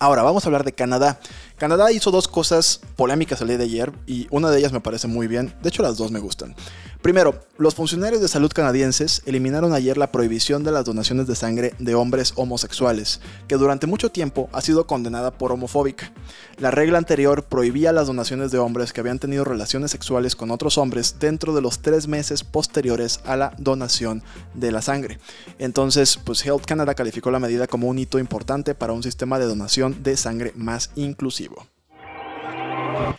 Ahora, 0.00 0.22
vamos 0.22 0.44
a 0.44 0.48
hablar 0.48 0.62
de 0.62 0.72
Canadá. 0.72 1.18
Canadá 1.56 1.90
hizo 1.90 2.12
dos 2.12 2.28
cosas 2.28 2.80
polémicas 2.94 3.40
el 3.40 3.48
día 3.48 3.58
de 3.58 3.64
ayer 3.64 3.92
y 4.06 4.28
una 4.30 4.48
de 4.48 4.58
ellas 4.58 4.70
me 4.70 4.80
parece 4.80 5.08
muy 5.08 5.26
bien. 5.26 5.52
De 5.60 5.70
hecho, 5.70 5.82
las 5.82 5.96
dos 5.96 6.12
me 6.12 6.20
gustan. 6.20 6.54
Primero, 7.02 7.40
los 7.58 7.76
funcionarios 7.76 8.20
de 8.20 8.26
salud 8.26 8.50
canadienses 8.52 9.22
eliminaron 9.24 9.72
ayer 9.72 9.96
la 9.96 10.10
prohibición 10.10 10.64
de 10.64 10.72
las 10.72 10.84
donaciones 10.84 11.28
de 11.28 11.36
sangre 11.36 11.72
de 11.78 11.94
hombres 11.94 12.32
homosexuales, 12.34 13.20
que 13.46 13.54
durante 13.54 13.86
mucho 13.86 14.10
tiempo 14.10 14.48
ha 14.52 14.60
sido 14.60 14.88
condenada 14.88 15.30
por 15.30 15.52
homofóbica. 15.52 16.12
La 16.58 16.72
regla 16.72 16.98
anterior 16.98 17.44
prohibía 17.44 17.92
las 17.92 18.08
donaciones 18.08 18.50
de 18.50 18.58
hombres 18.58 18.92
que 18.92 19.00
habían 19.00 19.20
tenido 19.20 19.44
relaciones 19.44 19.92
sexuales 19.92 20.34
con 20.34 20.50
otros 20.50 20.76
hombres 20.76 21.16
dentro 21.20 21.54
de 21.54 21.62
los 21.62 21.78
tres 21.78 22.08
meses 22.08 22.42
posteriores 22.42 23.20
a 23.24 23.36
la 23.36 23.54
donación 23.58 24.24
de 24.54 24.72
la 24.72 24.82
sangre. 24.82 25.20
Entonces, 25.60 26.18
pues 26.22 26.44
Health 26.44 26.64
Canada 26.66 26.96
calificó 26.96 27.30
la 27.30 27.38
medida 27.38 27.68
como 27.68 27.86
un 27.86 28.00
hito 28.00 28.18
importante 28.18 28.74
para 28.74 28.92
un 28.92 29.04
sistema 29.04 29.38
de 29.38 29.46
donación 29.46 30.02
de 30.02 30.16
sangre 30.16 30.52
más 30.56 30.90
inclusivo. 30.96 31.64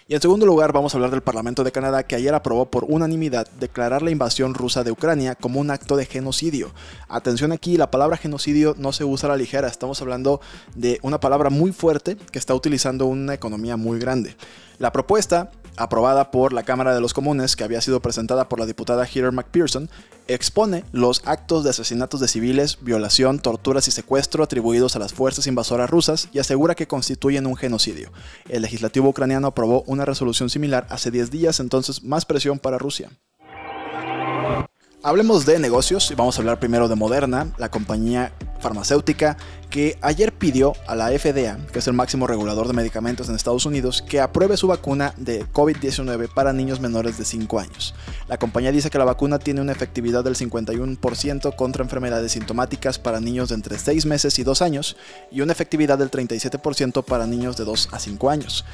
Y 0.07 0.15
en 0.15 0.21
segundo 0.21 0.45
lugar 0.45 0.73
vamos 0.73 0.93
a 0.93 0.97
hablar 0.97 1.11
del 1.11 1.21
Parlamento 1.21 1.63
de 1.63 1.71
Canadá 1.71 2.03
que 2.03 2.15
ayer 2.15 2.33
aprobó 2.33 2.65
por 2.65 2.85
unanimidad 2.85 3.47
declarar 3.59 4.01
la 4.01 4.11
invasión 4.11 4.53
rusa 4.53 4.83
de 4.83 4.91
Ucrania 4.91 5.35
como 5.35 5.59
un 5.59 5.71
acto 5.71 5.95
de 5.95 6.05
genocidio. 6.05 6.71
Atención 7.07 7.51
aquí, 7.51 7.77
la 7.77 7.91
palabra 7.91 8.17
genocidio 8.17 8.75
no 8.77 8.91
se 8.91 9.03
usa 9.03 9.27
a 9.27 9.31
la 9.31 9.37
ligera, 9.37 9.67
estamos 9.67 10.01
hablando 10.01 10.41
de 10.75 10.99
una 11.03 11.19
palabra 11.19 11.49
muy 11.49 11.71
fuerte 11.71 12.17
que 12.31 12.39
está 12.39 12.55
utilizando 12.55 13.05
una 13.05 13.33
economía 13.33 13.77
muy 13.77 13.99
grande. 13.99 14.35
La 14.79 14.91
propuesta 14.91 15.51
aprobada 15.77 16.31
por 16.31 16.53
la 16.53 16.63
Cámara 16.63 16.93
de 16.93 17.01
los 17.01 17.13
Comunes, 17.13 17.55
que 17.55 17.63
había 17.63 17.81
sido 17.81 18.01
presentada 18.01 18.49
por 18.49 18.59
la 18.59 18.65
diputada 18.65 19.05
Heather 19.05 19.31
McPherson, 19.31 19.89
expone 20.27 20.83
los 20.91 21.21
actos 21.25 21.63
de 21.63 21.71
asesinatos 21.71 22.19
de 22.19 22.27
civiles, 22.27 22.77
violación, 22.81 23.39
torturas 23.39 23.87
y 23.87 23.91
secuestro 23.91 24.43
atribuidos 24.43 24.95
a 24.95 24.99
las 24.99 25.13
fuerzas 25.13 25.47
invasoras 25.47 25.89
rusas 25.89 26.29
y 26.31 26.39
asegura 26.39 26.75
que 26.75 26.87
constituyen 26.87 27.47
un 27.47 27.55
genocidio. 27.55 28.11
El 28.47 28.61
legislativo 28.61 29.09
ucraniano 29.09 29.47
aprobó 29.47 29.83
una 29.87 30.05
resolución 30.05 30.49
similar 30.49 30.85
hace 30.89 31.11
10 31.11 31.31
días, 31.31 31.59
entonces 31.59 32.03
más 32.03 32.25
presión 32.25 32.59
para 32.59 32.77
Rusia. 32.77 33.09
Hablemos 35.01 35.45
de 35.45 35.59
negocios 35.59 36.11
y 36.11 36.15
vamos 36.15 36.37
a 36.37 36.41
hablar 36.41 36.59
primero 36.59 36.89
de 36.89 36.95
Moderna, 36.95 37.53
la 37.57 37.71
compañía 37.71 38.33
farmacéutica 38.59 39.37
que 39.69 39.97
ayer 40.01 40.33
pidió 40.33 40.73
a 40.87 40.95
la 40.95 41.09
FDA, 41.09 41.57
que 41.71 41.79
es 41.79 41.87
el 41.87 41.93
máximo 41.93 42.25
regulador 42.27 42.67
de 42.67 42.73
medicamentos 42.73 43.29
en 43.29 43.35
Estados 43.35 43.65
Unidos, 43.65 44.01
que 44.01 44.19
apruebe 44.19 44.57
su 44.57 44.67
vacuna 44.67 45.13
de 45.17 45.45
COVID-19 45.45 46.33
para 46.33 46.53
niños 46.53 46.79
menores 46.79 47.17
de 47.17 47.25
5 47.25 47.59
años. 47.59 47.93
La 48.27 48.37
compañía 48.37 48.71
dice 48.71 48.89
que 48.89 48.97
la 48.97 49.05
vacuna 49.05 49.37
tiene 49.37 49.61
una 49.61 49.71
efectividad 49.71 50.23
del 50.23 50.35
51% 50.35 51.55
contra 51.55 51.83
enfermedades 51.83 52.31
sintomáticas 52.31 52.97
para 52.97 53.19
niños 53.19 53.49
de 53.49 53.55
entre 53.55 53.77
6 53.77 54.05
meses 54.05 54.39
y 54.39 54.43
2 54.43 54.61
años 54.61 54.97
y 55.31 55.41
una 55.41 55.51
efectividad 55.51 55.97
del 55.97 56.09
37% 56.09 57.03
para 57.03 57.27
niños 57.27 57.57
de 57.57 57.65
2 57.65 57.89
a 57.91 57.99
5 57.99 58.29
años. 58.29 58.65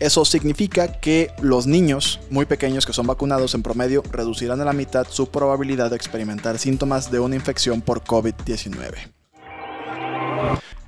Eso 0.00 0.24
significa 0.24 0.88
que 1.00 1.30
los 1.40 1.66
niños 1.66 2.20
muy 2.30 2.46
pequeños 2.46 2.84
que 2.84 2.92
son 2.92 3.06
vacunados 3.06 3.54
en 3.54 3.62
promedio 3.62 4.02
reducirán 4.10 4.60
a 4.60 4.64
la 4.64 4.72
mitad 4.72 5.06
su 5.08 5.28
probabilidad 5.28 5.90
de 5.90 5.96
experimentar 5.96 6.58
síntomas 6.58 7.10
de 7.10 7.20
una 7.20 7.36
infección 7.36 7.80
por 7.80 8.02
COVID-19. 8.02 9.13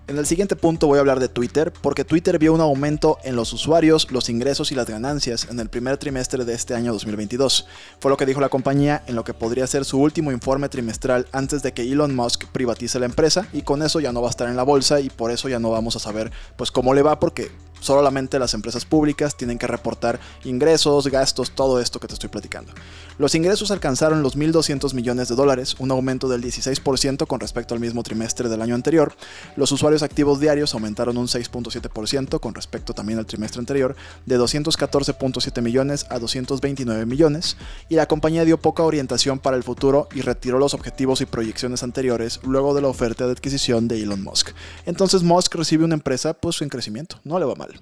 En 0.08 0.18
el 0.18 0.26
siguiente 0.26 0.54
punto 0.54 0.86
voy 0.86 0.98
a 0.98 1.00
hablar 1.00 1.18
de 1.18 1.28
Twitter, 1.28 1.72
porque 1.82 2.04
Twitter 2.04 2.38
vio 2.38 2.54
un 2.54 2.60
aumento 2.60 3.18
en 3.24 3.34
los 3.34 3.52
usuarios, 3.52 4.12
los 4.12 4.28
ingresos 4.28 4.70
y 4.70 4.76
las 4.76 4.86
ganancias 4.86 5.48
en 5.50 5.58
el 5.58 5.68
primer 5.68 5.96
trimestre 5.96 6.44
de 6.44 6.54
este 6.54 6.74
año 6.74 6.92
2022. 6.92 7.66
Fue 7.98 8.12
lo 8.12 8.16
que 8.16 8.24
dijo 8.24 8.40
la 8.40 8.48
compañía 8.48 9.02
en 9.08 9.16
lo 9.16 9.24
que 9.24 9.34
podría 9.34 9.66
ser 9.66 9.84
su 9.84 9.98
último 9.98 10.30
informe 10.30 10.68
trimestral 10.68 11.26
antes 11.32 11.60
de 11.64 11.72
que 11.72 11.82
Elon 11.82 12.14
Musk 12.14 12.44
privatice 12.52 13.00
la 13.00 13.06
empresa 13.06 13.48
y 13.52 13.62
con 13.62 13.82
eso 13.82 13.98
ya 13.98 14.12
no 14.12 14.22
va 14.22 14.28
a 14.28 14.30
estar 14.30 14.48
en 14.48 14.54
la 14.54 14.62
bolsa 14.62 15.00
y 15.00 15.10
por 15.10 15.32
eso 15.32 15.48
ya 15.48 15.58
no 15.58 15.70
vamos 15.70 15.96
a 15.96 15.98
saber 15.98 16.30
pues 16.56 16.70
cómo 16.70 16.94
le 16.94 17.02
va 17.02 17.18
porque 17.18 17.50
solamente 17.80 18.38
las 18.38 18.54
empresas 18.54 18.84
públicas 18.84 19.36
tienen 19.36 19.58
que 19.58 19.66
reportar 19.66 20.20
ingresos, 20.44 21.08
gastos, 21.08 21.52
todo 21.52 21.80
esto 21.80 22.00
que 22.00 22.08
te 22.08 22.14
estoy 22.14 22.30
platicando. 22.30 22.72
Los 23.18 23.34
ingresos 23.34 23.70
alcanzaron 23.70 24.22
los 24.22 24.36
1.200 24.36 24.92
millones 24.94 25.28
de 25.28 25.34
dólares, 25.34 25.76
un 25.78 25.90
aumento 25.90 26.28
del 26.28 26.42
16% 26.42 27.26
con 27.26 27.40
respecto 27.40 27.74
al 27.74 27.80
mismo 27.80 28.02
trimestre 28.02 28.48
del 28.48 28.60
año 28.60 28.74
anterior. 28.74 29.14
Los 29.56 29.72
usuarios 29.72 30.02
activos 30.02 30.40
diarios 30.40 30.74
aumentaron 30.74 31.16
un 31.16 31.26
6.7% 31.26 32.40
con 32.40 32.54
respecto 32.54 32.92
también 32.92 33.18
al 33.18 33.26
trimestre 33.26 33.60
anterior, 33.60 33.96
de 34.26 34.38
214.7 34.38 35.62
millones 35.62 36.06
a 36.10 36.18
229 36.18 37.06
millones, 37.06 37.56
y 37.88 37.94
la 37.94 38.06
compañía 38.06 38.44
dio 38.44 38.58
poca 38.58 38.82
orientación 38.82 39.38
para 39.38 39.56
el 39.56 39.62
futuro 39.62 40.08
y 40.14 40.20
retiró 40.20 40.58
los 40.58 40.74
objetivos 40.74 41.20
y 41.20 41.26
proyecciones 41.26 41.82
anteriores 41.82 42.40
luego 42.44 42.74
de 42.74 42.82
la 42.82 42.88
oferta 42.88 43.26
de 43.26 43.32
adquisición 43.32 43.88
de 43.88 44.02
Elon 44.02 44.22
Musk. 44.22 44.50
Entonces 44.84 45.22
Musk 45.22 45.54
recibe 45.54 45.84
una 45.84 45.94
empresa 45.94 46.34
pues 46.34 46.60
en 46.62 46.68
crecimiento, 46.68 47.18
no 47.24 47.38
le 47.38 47.44
va 47.44 47.54
mal. 47.54 47.75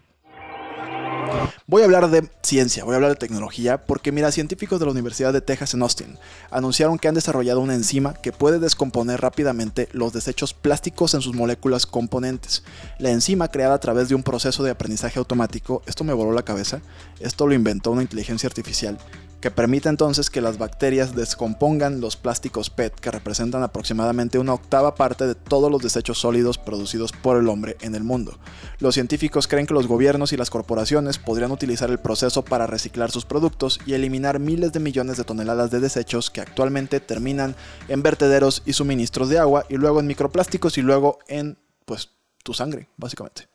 Voy 1.66 1.82
a 1.82 1.86
hablar 1.86 2.10
de 2.10 2.28
ciencia, 2.42 2.84
voy 2.84 2.92
a 2.92 2.96
hablar 2.96 3.12
de 3.12 3.16
tecnología, 3.16 3.86
porque 3.86 4.12
mira, 4.12 4.30
científicos 4.32 4.78
de 4.80 4.86
la 4.86 4.92
Universidad 4.92 5.32
de 5.32 5.40
Texas 5.40 5.74
en 5.74 5.82
Austin 5.82 6.18
anunciaron 6.50 6.98
que 6.98 7.08
han 7.08 7.14
desarrollado 7.14 7.60
una 7.60 7.74
enzima 7.74 8.14
que 8.14 8.32
puede 8.32 8.58
descomponer 8.58 9.20
rápidamente 9.20 9.88
los 9.92 10.12
desechos 10.12 10.54
plásticos 10.54 11.14
en 11.14 11.22
sus 11.22 11.34
moléculas 11.34 11.86
componentes. 11.86 12.62
La 12.98 13.10
enzima 13.10 13.48
creada 13.48 13.74
a 13.74 13.80
través 13.80 14.08
de 14.08 14.14
un 14.14 14.22
proceso 14.22 14.62
de 14.62 14.70
aprendizaje 14.70 15.18
automático, 15.18 15.82
esto 15.86 16.04
me 16.04 16.12
voló 16.12 16.32
la 16.32 16.44
cabeza, 16.44 16.80
esto 17.20 17.46
lo 17.46 17.54
inventó 17.54 17.90
una 17.90 18.02
inteligencia 18.02 18.46
artificial, 18.46 18.98
que 19.44 19.50
permite 19.50 19.90
entonces 19.90 20.30
que 20.30 20.40
las 20.40 20.56
bacterias 20.56 21.14
descompongan 21.14 22.00
los 22.00 22.16
plásticos 22.16 22.70
PET 22.70 22.94
que 22.94 23.10
representan 23.10 23.62
aproximadamente 23.62 24.38
una 24.38 24.54
octava 24.54 24.94
parte 24.94 25.26
de 25.26 25.34
todos 25.34 25.70
los 25.70 25.82
desechos 25.82 26.18
sólidos 26.18 26.56
producidos 26.56 27.12
por 27.12 27.36
el 27.36 27.50
hombre 27.50 27.76
en 27.82 27.94
el 27.94 28.04
mundo. 28.04 28.38
Los 28.78 28.94
científicos 28.94 29.46
creen 29.46 29.66
que 29.66 29.74
los 29.74 29.86
gobiernos 29.86 30.32
y 30.32 30.38
las 30.38 30.48
corporaciones 30.48 31.18
podrían 31.18 31.52
utilizar 31.52 31.90
el 31.90 31.98
proceso 31.98 32.42
para 32.42 32.66
reciclar 32.66 33.10
sus 33.10 33.26
productos 33.26 33.80
y 33.84 33.92
eliminar 33.92 34.38
miles 34.38 34.72
de 34.72 34.80
millones 34.80 35.18
de 35.18 35.24
toneladas 35.24 35.70
de 35.70 35.80
desechos 35.80 36.30
que 36.30 36.40
actualmente 36.40 37.00
terminan 37.00 37.54
en 37.88 38.02
vertederos 38.02 38.62
y 38.64 38.72
suministros 38.72 39.28
de 39.28 39.40
agua 39.40 39.66
y 39.68 39.76
luego 39.76 40.00
en 40.00 40.06
microplásticos 40.06 40.78
y 40.78 40.80
luego 40.80 41.18
en 41.28 41.58
pues 41.84 42.08
tu 42.42 42.54
sangre, 42.54 42.88
básicamente. 42.96 43.53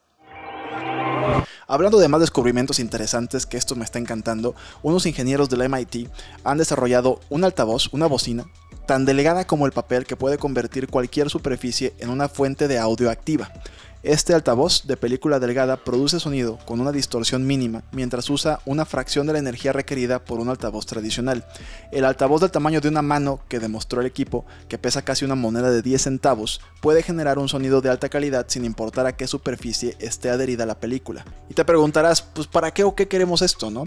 Hablando 1.68 2.00
de 2.00 2.08
más 2.08 2.22
descubrimientos 2.22 2.80
interesantes 2.80 3.46
que 3.46 3.58
esto 3.58 3.76
me 3.76 3.86
está 3.86 4.00
encantando, 4.00 4.56
unos 4.82 5.06
ingenieros 5.06 5.50
del 5.50 5.70
MIT 5.70 6.10
han 6.44 6.58
desarrollado 6.58 7.20
un 7.30 7.44
altavoz, 7.44 7.94
una 7.94 8.08
bocina, 8.08 8.46
tan 8.88 9.06
delegada 9.06 9.46
como 9.46 9.68
el 9.68 9.72
papel 9.72 10.06
que 10.06 10.16
puede 10.16 10.40
convertir 10.40 10.88
cualquier 10.88 11.30
superficie 11.30 11.94
en 12.00 12.10
una 12.10 12.28
fuente 12.28 12.68
de 12.68 12.80
audio 12.80 13.12
activa. 13.12 13.52
Este 14.02 14.34
altavoz 14.34 14.88
de 14.88 14.96
película 14.96 15.42
delgada 15.42 15.76
produce 15.76 16.22
sonido 16.22 16.58
con 16.66 16.80
una 16.80 16.94
distorsión 16.94 17.46
mínima 17.46 17.84
mientras 17.92 18.30
usa 18.30 18.62
una 18.66 18.86
fracción 18.86 19.28
de 19.28 19.34
la 19.34 19.40
energía 19.40 19.74
requerida 19.74 20.24
por 20.24 20.40
un 20.40 20.48
altavoz 20.48 20.86
tradicional. 20.86 21.46
El 21.92 22.06
altavoz 22.06 22.40
del 22.40 22.50
tamaño 22.50 22.80
de 22.80 22.88
una 22.88 23.02
mano 23.02 23.42
que 23.50 23.60
demostró 23.60 24.00
el 24.00 24.08
equipo, 24.08 24.46
que 24.70 24.78
pesa 24.78 25.02
casi 25.02 25.26
una 25.26 25.36
moneda 25.36 25.70
de 25.70 25.82
10 25.82 26.02
centavos, 26.02 26.62
puede 26.80 27.04
generar 27.04 27.40
un 27.40 27.50
sonido 27.50 27.82
de 27.82 27.90
alta 27.90 28.08
calidad 28.08 28.46
sin 28.48 28.64
importar 28.64 29.06
a 29.06 29.18
qué 29.18 29.28
superficie 29.28 29.98
esté 30.00 30.30
adherida 30.30 30.66
la 30.66 30.80
película. 30.80 31.26
Y 31.50 31.54
te 31.54 31.66
preguntarás, 31.66 32.22
pues 32.22 32.48
¿para 32.48 32.72
qué 32.72 32.86
o 32.86 32.96
qué 32.96 33.10
queremos 33.10 33.42
esto, 33.42 33.70
no? 33.70 33.84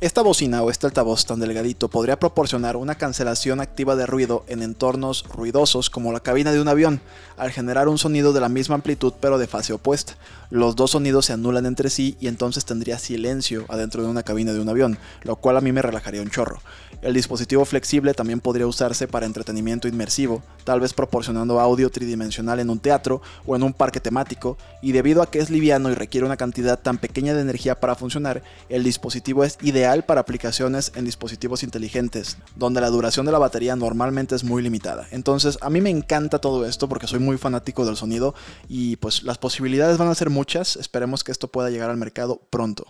Esta 0.00 0.22
bocina 0.22 0.62
o 0.62 0.70
este 0.70 0.86
altavoz 0.86 1.26
tan 1.26 1.40
delgadito 1.40 1.90
podría 1.90 2.18
proporcionar 2.18 2.74
una 2.78 2.94
cancelación 2.94 3.60
activa 3.60 3.96
de 3.96 4.06
ruido 4.06 4.46
en 4.48 4.62
entornos 4.62 5.26
ruidosos 5.28 5.90
como 5.90 6.10
la 6.10 6.20
cabina 6.20 6.52
de 6.52 6.60
un 6.62 6.68
avión, 6.68 7.02
al 7.36 7.50
generar 7.50 7.86
un 7.86 7.98
sonido 7.98 8.32
de 8.32 8.40
la 8.40 8.48
misma 8.48 8.76
amplitud 8.76 9.12
pero 9.20 9.36
de 9.36 9.46
fase 9.46 9.74
opuesta. 9.74 10.14
Los 10.48 10.74
dos 10.74 10.92
sonidos 10.92 11.26
se 11.26 11.34
anulan 11.34 11.66
entre 11.66 11.90
sí 11.90 12.16
y 12.18 12.28
entonces 12.28 12.64
tendría 12.64 12.98
silencio 12.98 13.66
adentro 13.68 14.02
de 14.02 14.08
una 14.08 14.22
cabina 14.22 14.54
de 14.54 14.60
un 14.60 14.70
avión, 14.70 14.98
lo 15.22 15.36
cual 15.36 15.58
a 15.58 15.60
mí 15.60 15.70
me 15.70 15.82
relajaría 15.82 16.22
un 16.22 16.30
chorro. 16.30 16.62
El 17.02 17.14
dispositivo 17.14 17.64
flexible 17.64 18.12
también 18.12 18.40
podría 18.40 18.66
usarse 18.66 19.08
para 19.08 19.24
entretenimiento 19.24 19.88
inmersivo, 19.88 20.42
tal 20.64 20.80
vez 20.80 20.92
proporcionando 20.92 21.58
audio 21.58 21.88
tridimensional 21.88 22.60
en 22.60 22.68
un 22.68 22.78
teatro 22.78 23.22
o 23.46 23.56
en 23.56 23.62
un 23.62 23.72
parque 23.72 24.00
temático, 24.00 24.58
y 24.82 24.92
debido 24.92 25.22
a 25.22 25.30
que 25.30 25.38
es 25.38 25.48
liviano 25.48 25.90
y 25.90 25.94
requiere 25.94 26.26
una 26.26 26.36
cantidad 26.36 26.78
tan 26.78 26.98
pequeña 26.98 27.32
de 27.32 27.40
energía 27.40 27.80
para 27.80 27.94
funcionar, 27.94 28.42
el 28.68 28.84
dispositivo 28.84 29.44
es 29.44 29.56
ideal 29.62 30.04
para 30.04 30.20
aplicaciones 30.20 30.92
en 30.94 31.06
dispositivos 31.06 31.62
inteligentes, 31.62 32.36
donde 32.56 32.82
la 32.82 32.90
duración 32.90 33.24
de 33.24 33.32
la 33.32 33.38
batería 33.38 33.76
normalmente 33.76 34.34
es 34.34 34.44
muy 34.44 34.62
limitada. 34.62 35.06
Entonces, 35.10 35.56
a 35.62 35.70
mí 35.70 35.80
me 35.80 35.90
encanta 35.90 36.38
todo 36.38 36.66
esto 36.66 36.86
porque 36.86 37.06
soy 37.06 37.18
muy 37.18 37.38
fanático 37.38 37.86
del 37.86 37.96
sonido 37.96 38.34
y 38.68 38.96
pues 38.96 39.22
las 39.22 39.38
posibilidades 39.38 39.96
van 39.96 40.08
a 40.08 40.14
ser 40.14 40.28
muchas, 40.28 40.76
esperemos 40.76 41.24
que 41.24 41.32
esto 41.32 41.48
pueda 41.48 41.70
llegar 41.70 41.88
al 41.88 41.96
mercado 41.96 42.42
pronto. 42.50 42.86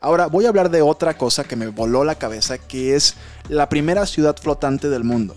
Ahora 0.00 0.28
voy 0.28 0.46
a 0.46 0.48
hablar 0.48 0.70
de 0.70 0.80
otra 0.80 1.18
cosa 1.18 1.42
que 1.42 1.56
me 1.56 1.66
voló 1.66 2.04
la 2.04 2.14
cabeza, 2.14 2.58
que 2.58 2.94
es 2.94 3.16
la 3.48 3.68
primera 3.68 4.06
ciudad 4.06 4.36
flotante 4.40 4.88
del 4.88 5.02
mundo. 5.02 5.34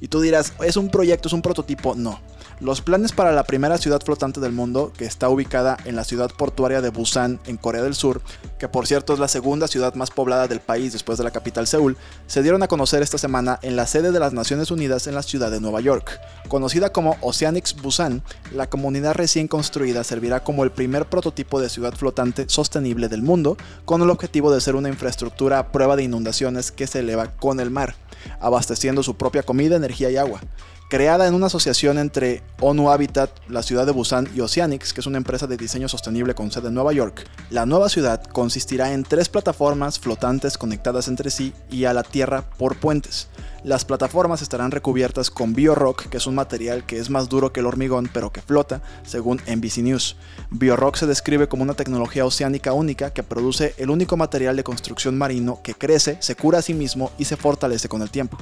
Y 0.00 0.06
tú 0.06 0.20
dirás, 0.20 0.52
¿es 0.62 0.76
un 0.76 0.88
proyecto, 0.88 1.26
es 1.26 1.32
un 1.32 1.42
prototipo? 1.42 1.96
No. 1.96 2.20
Los 2.60 2.80
planes 2.80 3.12
para 3.12 3.30
la 3.30 3.44
primera 3.44 3.78
ciudad 3.78 4.02
flotante 4.04 4.40
del 4.40 4.50
mundo, 4.50 4.92
que 4.98 5.04
está 5.04 5.28
ubicada 5.28 5.76
en 5.84 5.94
la 5.94 6.02
ciudad 6.02 6.28
portuaria 6.36 6.80
de 6.80 6.90
Busan, 6.90 7.38
en 7.46 7.56
Corea 7.56 7.82
del 7.82 7.94
Sur, 7.94 8.20
que 8.58 8.66
por 8.66 8.88
cierto 8.88 9.12
es 9.12 9.20
la 9.20 9.28
segunda 9.28 9.68
ciudad 9.68 9.94
más 9.94 10.10
poblada 10.10 10.48
del 10.48 10.58
país 10.58 10.92
después 10.92 11.18
de 11.18 11.24
la 11.24 11.30
capital 11.30 11.68
Seúl, 11.68 11.96
se 12.26 12.42
dieron 12.42 12.64
a 12.64 12.66
conocer 12.66 13.00
esta 13.00 13.16
semana 13.16 13.60
en 13.62 13.76
la 13.76 13.86
sede 13.86 14.10
de 14.10 14.18
las 14.18 14.32
Naciones 14.32 14.72
Unidas 14.72 15.06
en 15.06 15.14
la 15.14 15.22
ciudad 15.22 15.52
de 15.52 15.60
Nueva 15.60 15.80
York. 15.80 16.20
Conocida 16.48 16.90
como 16.90 17.16
Oceanics 17.20 17.80
Busan, 17.80 18.24
la 18.52 18.68
comunidad 18.68 19.14
recién 19.14 19.46
construida 19.46 20.02
servirá 20.02 20.42
como 20.42 20.64
el 20.64 20.72
primer 20.72 21.06
prototipo 21.06 21.60
de 21.60 21.68
ciudad 21.68 21.94
flotante 21.94 22.48
sostenible 22.48 23.08
del 23.08 23.22
mundo, 23.22 23.56
con 23.84 24.02
el 24.02 24.10
objetivo 24.10 24.52
de 24.52 24.60
ser 24.60 24.74
una 24.74 24.88
infraestructura 24.88 25.60
a 25.60 25.70
prueba 25.70 25.94
de 25.94 26.02
inundaciones 26.02 26.72
que 26.72 26.88
se 26.88 26.98
eleva 26.98 27.36
con 27.36 27.60
el 27.60 27.70
mar, 27.70 27.94
abasteciendo 28.40 29.04
su 29.04 29.16
propia 29.16 29.44
comida, 29.44 29.76
energía 29.76 30.10
y 30.10 30.16
agua 30.16 30.40
creada 30.88 31.28
en 31.28 31.34
una 31.34 31.46
asociación 31.46 31.98
entre 31.98 32.42
ONU 32.60 32.90
Habitat, 32.90 33.30
la 33.48 33.62
ciudad 33.62 33.84
de 33.84 33.92
Busan 33.92 34.26
y 34.34 34.40
Oceanics, 34.40 34.94
que 34.94 35.00
es 35.00 35.06
una 35.06 35.18
empresa 35.18 35.46
de 35.46 35.58
diseño 35.58 35.86
sostenible 35.86 36.34
con 36.34 36.50
sede 36.50 36.68
en 36.68 36.74
Nueva 36.74 36.94
York. 36.94 37.26
La 37.50 37.66
nueva 37.66 37.90
ciudad 37.90 38.24
consistirá 38.24 38.92
en 38.92 39.04
tres 39.04 39.28
plataformas 39.28 39.98
flotantes 39.98 40.56
conectadas 40.56 41.08
entre 41.08 41.30
sí 41.30 41.52
y 41.70 41.84
a 41.84 41.92
la 41.92 42.02
tierra 42.02 42.42
por 42.56 42.76
puentes. 42.76 43.28
Las 43.64 43.84
plataformas 43.84 44.40
estarán 44.40 44.70
recubiertas 44.70 45.30
con 45.30 45.52
BioRock, 45.52 46.08
que 46.08 46.18
es 46.18 46.26
un 46.28 46.36
material 46.36 46.86
que 46.86 46.98
es 46.98 47.10
más 47.10 47.28
duro 47.28 47.52
que 47.52 47.58
el 47.58 47.66
hormigón 47.66 48.08
pero 48.12 48.32
que 48.32 48.40
flota, 48.40 48.82
según 49.04 49.40
NBC 49.46 49.78
News. 49.78 50.16
BioRock 50.50 50.94
se 50.94 51.06
describe 51.06 51.48
como 51.48 51.64
una 51.64 51.74
tecnología 51.74 52.24
oceánica 52.24 52.72
única 52.72 53.12
que 53.12 53.24
produce 53.24 53.74
el 53.76 53.90
único 53.90 54.16
material 54.16 54.54
de 54.54 54.62
construcción 54.62 55.18
marino 55.18 55.60
que 55.62 55.74
crece, 55.74 56.18
se 56.20 56.36
cura 56.36 56.60
a 56.60 56.62
sí 56.62 56.72
mismo 56.72 57.10
y 57.18 57.24
se 57.24 57.36
fortalece 57.36 57.88
con 57.88 58.00
el 58.00 58.10
tiempo. 58.10 58.38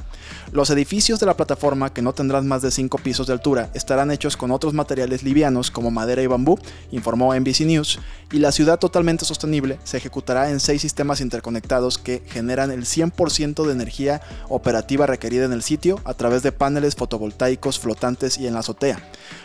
Los 0.53 0.69
edificios 0.69 1.19
de 1.19 1.27
la 1.27 1.37
plataforma, 1.37 1.93
que 1.93 2.03
no 2.03 2.13
tendrán 2.13 2.36
más 2.45 2.63
de 2.63 2.71
5 2.71 2.99
pisos 2.99 3.27
de 3.27 3.33
altura, 3.33 3.71
estarán 3.75 4.11
hechos 4.11 4.37
con 4.37 4.51
otros 4.51 4.75
materiales 4.75 5.23
livianos 5.23 5.71
como 5.71 5.91
madera 5.91 6.23
y 6.23 6.27
bambú, 6.27 6.59
informó 6.91 7.35
NBC 7.35 7.61
News, 7.63 7.99
y 8.33 8.39
la 8.39 8.53
ciudad 8.53 8.79
totalmente 8.79 9.25
sostenible 9.25 9.79
se 9.85 9.97
ejecutará 9.97 10.51
en 10.51 10.61
6 10.61 10.81
sistemas 10.81 11.21
interconectados 11.21 11.99
que 11.99 12.23
generan 12.27 12.71
el 12.71 12.85
100% 12.85 13.65
de 13.65 13.73
energía 13.73 14.21
operativa 14.49 15.07
requerida 15.07 15.45
en 15.45 15.53
el 15.53 15.63
sitio 15.63 16.01
a 16.05 16.15
través 16.15 16.43
de 16.43 16.53
paneles 16.53 16.97
fotovoltaicos 16.97 17.79
flotantes 17.79 18.39
y 18.39 18.47
en 18.47 18.55
la 18.55 18.61
azotea. 18.61 19.01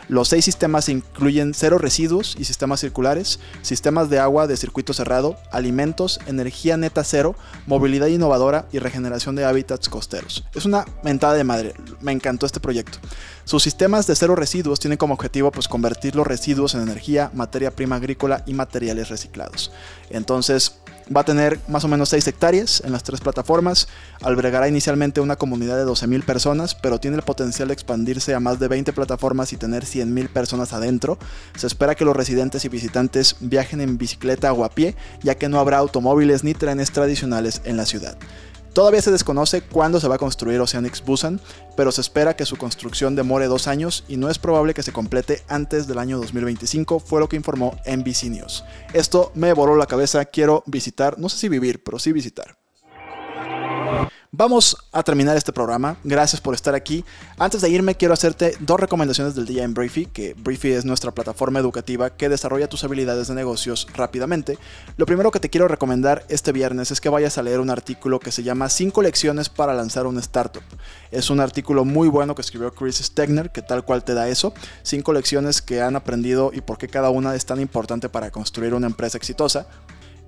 Los 0.08 0.28
seis 0.28 0.44
sistemas 0.44 0.90
incluyen 0.90 1.54
cero 1.54 1.78
residuos 1.78 2.36
y 2.38 2.44
sistemas 2.44 2.82
circulares, 2.82 3.40
sistemas 3.62 4.10
de 4.10 4.20
agua 4.20 4.46
de 4.46 4.58
circuito 4.58 4.94
cerrado, 4.94 5.38
alimentos, 5.52 6.20
energía 6.28 6.76
neta 6.76 7.04
cero, 7.04 7.36
movilidad 7.66 8.08
innovadora 8.08 8.68
y 8.74 8.80
regeneración 8.80 9.36
de 9.36 9.46
hábitats 9.46 9.88
costeros. 9.88 10.44
Es 10.54 10.66
una 10.66 10.86
mentada 11.04 11.36
de 11.36 11.46
madre, 11.46 11.74
me 12.02 12.12
encantó 12.12 12.46
este 12.46 12.60
proyecto. 12.60 12.81
Sus 13.46 13.64
sistemas 13.64 14.08
de 14.08 14.16
cero 14.16 14.36
residuos 14.36 14.80
tienen 14.80 14.98
como 14.98 15.14
objetivo 15.14 15.52
pues, 15.52 15.68
convertir 15.68 16.16
los 16.16 16.28
residuos 16.28 16.76
en 16.76 16.82
energía, 16.82 17.32
materia 17.34 17.72
prima 17.72 17.98
agrícola 17.98 18.44
y 18.46 18.54
materiales 18.54 19.10
reciclados. 19.10 19.72
Entonces, 20.10 20.82
Va 21.16 21.22
a 21.22 21.26
tener 21.26 21.60
más 21.68 21.84
o 21.84 21.90
menos 21.90 22.10
6 22.10 22.28
hectáreas 22.28 22.82
en 22.86 22.94
las 22.94 23.04
tres 23.04 23.20
plataformas. 23.20 23.90
Albergará 24.22 24.70
inicialmente 24.70 25.20
una 25.20 25.36
comunidad 25.36 25.78
de 25.78 25.86
12.000 25.86 26.24
personas, 26.24 26.76
pero 26.76 27.00
tiene 27.00 27.18
el 27.18 27.24
potencial 27.24 27.68
de 27.68 27.74
expandirse 27.74 28.34
a 28.34 28.40
más 28.40 28.60
de 28.60 28.70
20 28.70 28.94
plataformas 28.94 29.52
y 29.52 29.58
tener 29.58 29.84
100.000 29.84 30.30
personas 30.30 30.72
adentro. 30.72 31.18
Se 31.58 31.68
espera 31.68 31.96
que 31.96 32.06
los 32.06 32.16
residentes 32.16 32.64
y 32.64 32.70
visitantes 32.70 33.36
viajen 33.42 33.82
en 33.82 33.98
bicicleta 33.98 34.54
o 34.54 34.64
a 34.64 34.70
pie, 34.70 34.96
ya 35.22 35.36
que 35.36 35.50
no 35.50 35.60
habrá 35.60 35.80
automóviles 35.80 36.46
ni 36.46 36.54
trenes 36.54 36.92
tradicionales 36.92 37.62
en 37.66 37.76
la 37.78 37.86
ciudad. 37.86 38.18
Todavía 38.74 39.01
se 39.01 39.12
desconoce 39.12 39.62
cuándo 39.62 40.00
se 40.00 40.08
va 40.08 40.16
a 40.16 40.20
construir 40.20 40.62
Oceanix 40.62 41.04
Busan, 41.04 41.42
pero 41.75 41.92
se 41.92 42.00
espera 42.00 42.38
que 42.38 42.46
su 42.46 42.56
construcción 42.56 43.16
demore 43.16 43.48
dos 43.48 43.68
años 43.68 44.06
y 44.08 44.16
no 44.16 44.30
es 44.30 44.40
probable 44.40 44.74
que 44.74 44.84
se 44.84 44.94
complete 44.94 45.44
antes 45.50 45.88
del 45.88 45.98
año 45.98 46.18
2025, 46.18 47.01
fue 47.01 47.20
lo 47.20 47.28
que 47.28 47.36
informó 47.36 47.78
NBC 47.86 48.30
News. 48.30 48.63
Esto 48.94 49.34
me 49.36 49.51
voló 49.51 49.75
la 49.75 49.88
cabeza, 49.88 50.24
quiero 50.24 50.63
visitar, 50.68 51.20
no 51.20 51.27
sé 51.27 51.38
si 51.38 51.50
vivir, 51.50 51.84
pero 51.84 52.00
sí 52.00 52.14
visitar. 52.14 52.61
Vamos 54.33 54.77
a 54.94 55.03
terminar 55.03 55.35
este 55.35 55.51
programa. 55.51 55.98
Gracias 56.05 56.39
por 56.39 56.55
estar 56.55 56.74
aquí. 56.74 57.03
Antes 57.37 57.59
de 57.59 57.70
irme, 57.70 57.96
quiero 57.96 58.13
hacerte 58.13 58.55
dos 58.61 58.79
recomendaciones 58.79 59.35
del 59.35 59.46
día 59.46 59.65
en 59.65 59.74
Briefy, 59.74 60.05
que 60.05 60.35
Briefy 60.35 60.72
es 60.72 60.85
nuestra 60.85 61.11
plataforma 61.11 61.59
educativa 61.59 62.11
que 62.11 62.29
desarrolla 62.29 62.70
tus 62.70 62.85
habilidades 62.85 63.27
de 63.27 63.35
negocios 63.35 63.89
rápidamente. 63.94 64.57
Lo 64.96 65.05
primero 65.05 65.31
que 65.31 65.41
te 65.41 65.50
quiero 65.50 65.67
recomendar 65.67 66.24
este 66.29 66.53
viernes 66.53 66.91
es 66.91 67.01
que 67.01 67.09
vayas 67.09 67.37
a 67.37 67.44
leer 67.44 67.59
un 67.59 67.70
artículo 67.70 68.22
que 68.22 68.31
se 68.31 68.41
llama 68.41 68.70
5 68.70 69.01
lecciones 69.01 69.50
para 69.50 69.74
lanzar 69.74 70.07
un 70.07 70.17
startup. 70.20 70.63
Es 71.11 71.29
un 71.29 71.41
artículo 71.41 71.83
muy 71.83 72.07
bueno 72.07 72.33
que 72.33 72.41
escribió 72.41 72.74
Chris 72.74 73.00
Stegner, 73.00 73.51
que 73.51 73.61
tal 73.61 73.83
cual 73.83 74.05
te 74.05 74.13
da 74.13 74.29
eso. 74.29 74.53
5 74.83 75.11
lecciones 75.11 75.61
que 75.61 75.81
han 75.81 75.98
aprendido 75.98 76.51
y 76.53 76.61
por 76.61 76.77
qué 76.77 76.87
cada 76.87 77.09
una 77.09 77.35
es 77.35 77.46
tan 77.46 77.59
importante 77.59 78.07
para 78.07 78.31
construir 78.31 78.75
una 78.75 78.87
empresa 78.87 79.17
exitosa. 79.17 79.67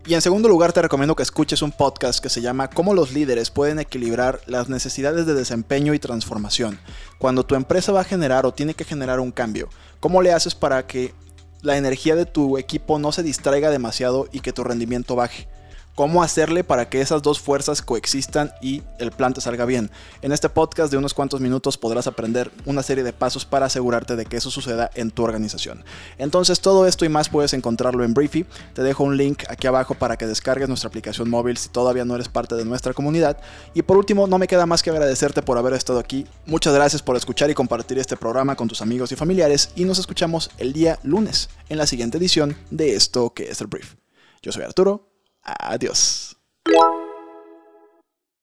Y 0.06 0.16
en 0.16 0.22
segundo 0.22 0.50
lugar 0.50 0.74
te 0.74 0.82
recomiendo 0.82 1.16
que 1.16 1.24
escuches 1.24 1.62
un 1.62 1.72
podcast 1.72 2.22
que 2.22 2.28
se 2.28 2.42
llama 2.42 2.70
Cómo 2.70 2.94
los 2.94 3.14
líderes 3.14 3.50
pueden 3.50 3.80
equilibrar 3.80 4.42
las 4.48 4.68
necesidades 4.68 5.26
de 5.26 5.34
desempeño 5.34 5.94
y 5.94 6.00
transformación. 6.00 6.78
Cuando 7.20 7.46
tu 7.46 7.56
empresa 7.56 7.94
va 7.94 8.02
a 8.02 8.04
generar 8.06 8.46
o 8.46 8.54
tiene 8.54 8.74
que 8.74 8.84
generar 8.84 9.22
un 9.22 9.32
cambio, 9.32 9.70
¿cómo 10.02 10.22
le 10.22 10.34
haces 10.34 10.56
para 10.56 10.86
que 10.88 11.14
la 11.62 11.78
energía 11.78 12.18
de 12.18 12.26
tu 12.26 12.58
equipo 12.58 13.00
no 13.00 13.14
se 13.14 13.24
distraiga 13.24 13.70
demasiado 13.70 14.28
y 14.34 14.42
que 14.42 14.52
tu 14.52 14.66
rendimiento 14.66 15.16
baje? 15.16 15.48
Cómo 15.96 16.24
hacerle 16.24 16.64
para 16.64 16.90
que 16.90 17.02
esas 17.02 17.22
dos 17.22 17.40
fuerzas 17.40 17.82
coexistan 17.82 18.52
y 18.62 18.82
el 19.00 19.12
plan 19.12 19.34
te 19.34 19.42
salga 19.42 19.66
bien. 19.66 19.92
En 20.22 20.32
este 20.32 20.50
podcast 20.50 20.92
de 20.92 20.98
unos 20.98 21.14
cuantos 21.14 21.42
minutos 21.42 21.78
podrás 21.78 22.08
aprender 22.08 22.52
una 22.66 22.84
serie 22.84 23.04
de 23.04 23.14
pasos 23.14 23.46
para 23.46 23.68
asegurarte 23.68 24.16
de 24.16 24.26
que 24.26 24.38
eso 24.38 24.50
suceda 24.50 24.90
en 24.96 25.12
tu 25.12 25.24
organización. 25.24 25.84
Entonces 26.18 26.60
todo 26.62 26.88
esto 26.88 27.06
y 27.06 27.10
más 27.10 27.30
puedes 27.30 27.54
encontrarlo 27.54 28.04
en 28.04 28.14
Briefy. 28.14 28.46
Te 28.74 28.84
dejo 28.84 29.04
un 29.04 29.18
link 29.18 29.44
aquí 29.50 29.68
abajo 29.68 29.94
para 29.94 30.18
que 30.18 30.28
descargues 30.28 30.68
nuestra 30.68 30.88
aplicación 30.88 31.30
móvil 31.30 31.58
si 31.58 31.70
todavía 31.70 32.06
no 32.06 32.16
eres 32.16 32.30
parte 32.30 32.56
de 32.56 32.66
nuestra 32.66 32.94
comunidad. 32.94 33.38
Y 33.74 33.84
por 33.84 33.98
último, 33.98 34.28
no 34.28 34.38
me 34.38 34.48
queda 34.48 34.66
más 34.66 34.82
que 34.82 34.90
agradecerte 34.90 35.42
por 35.42 35.58
haber 35.58 35.74
estado 35.74 36.00
aquí. 36.00 36.26
Muchas 36.46 36.74
gracias 36.74 37.02
por 37.02 37.16
escuchar 37.16 37.50
y 37.50 37.54
compartir 37.54 38.00
este 38.00 38.18
programa 38.18 38.56
con 38.56 38.68
tus 38.68 38.82
amigos 38.82 39.12
y 39.12 39.16
familiares 39.16 39.72
y 39.76 39.86
nos 39.86 40.00
escuchamos 40.00 40.50
el 40.58 40.74
día 40.74 41.00
lunes 41.04 41.50
en 41.70 41.78
la 41.78 41.88
siguiente 41.88 42.18
edición 42.18 42.56
de 42.72 42.96
esto 42.96 43.34
que 43.34 43.50
es 43.50 43.62
el 43.62 43.68
Brief. 43.68 43.96
Yo 44.42 44.52
soy 44.52 44.64
Arturo 44.64 45.13
Adiós. 45.44 46.36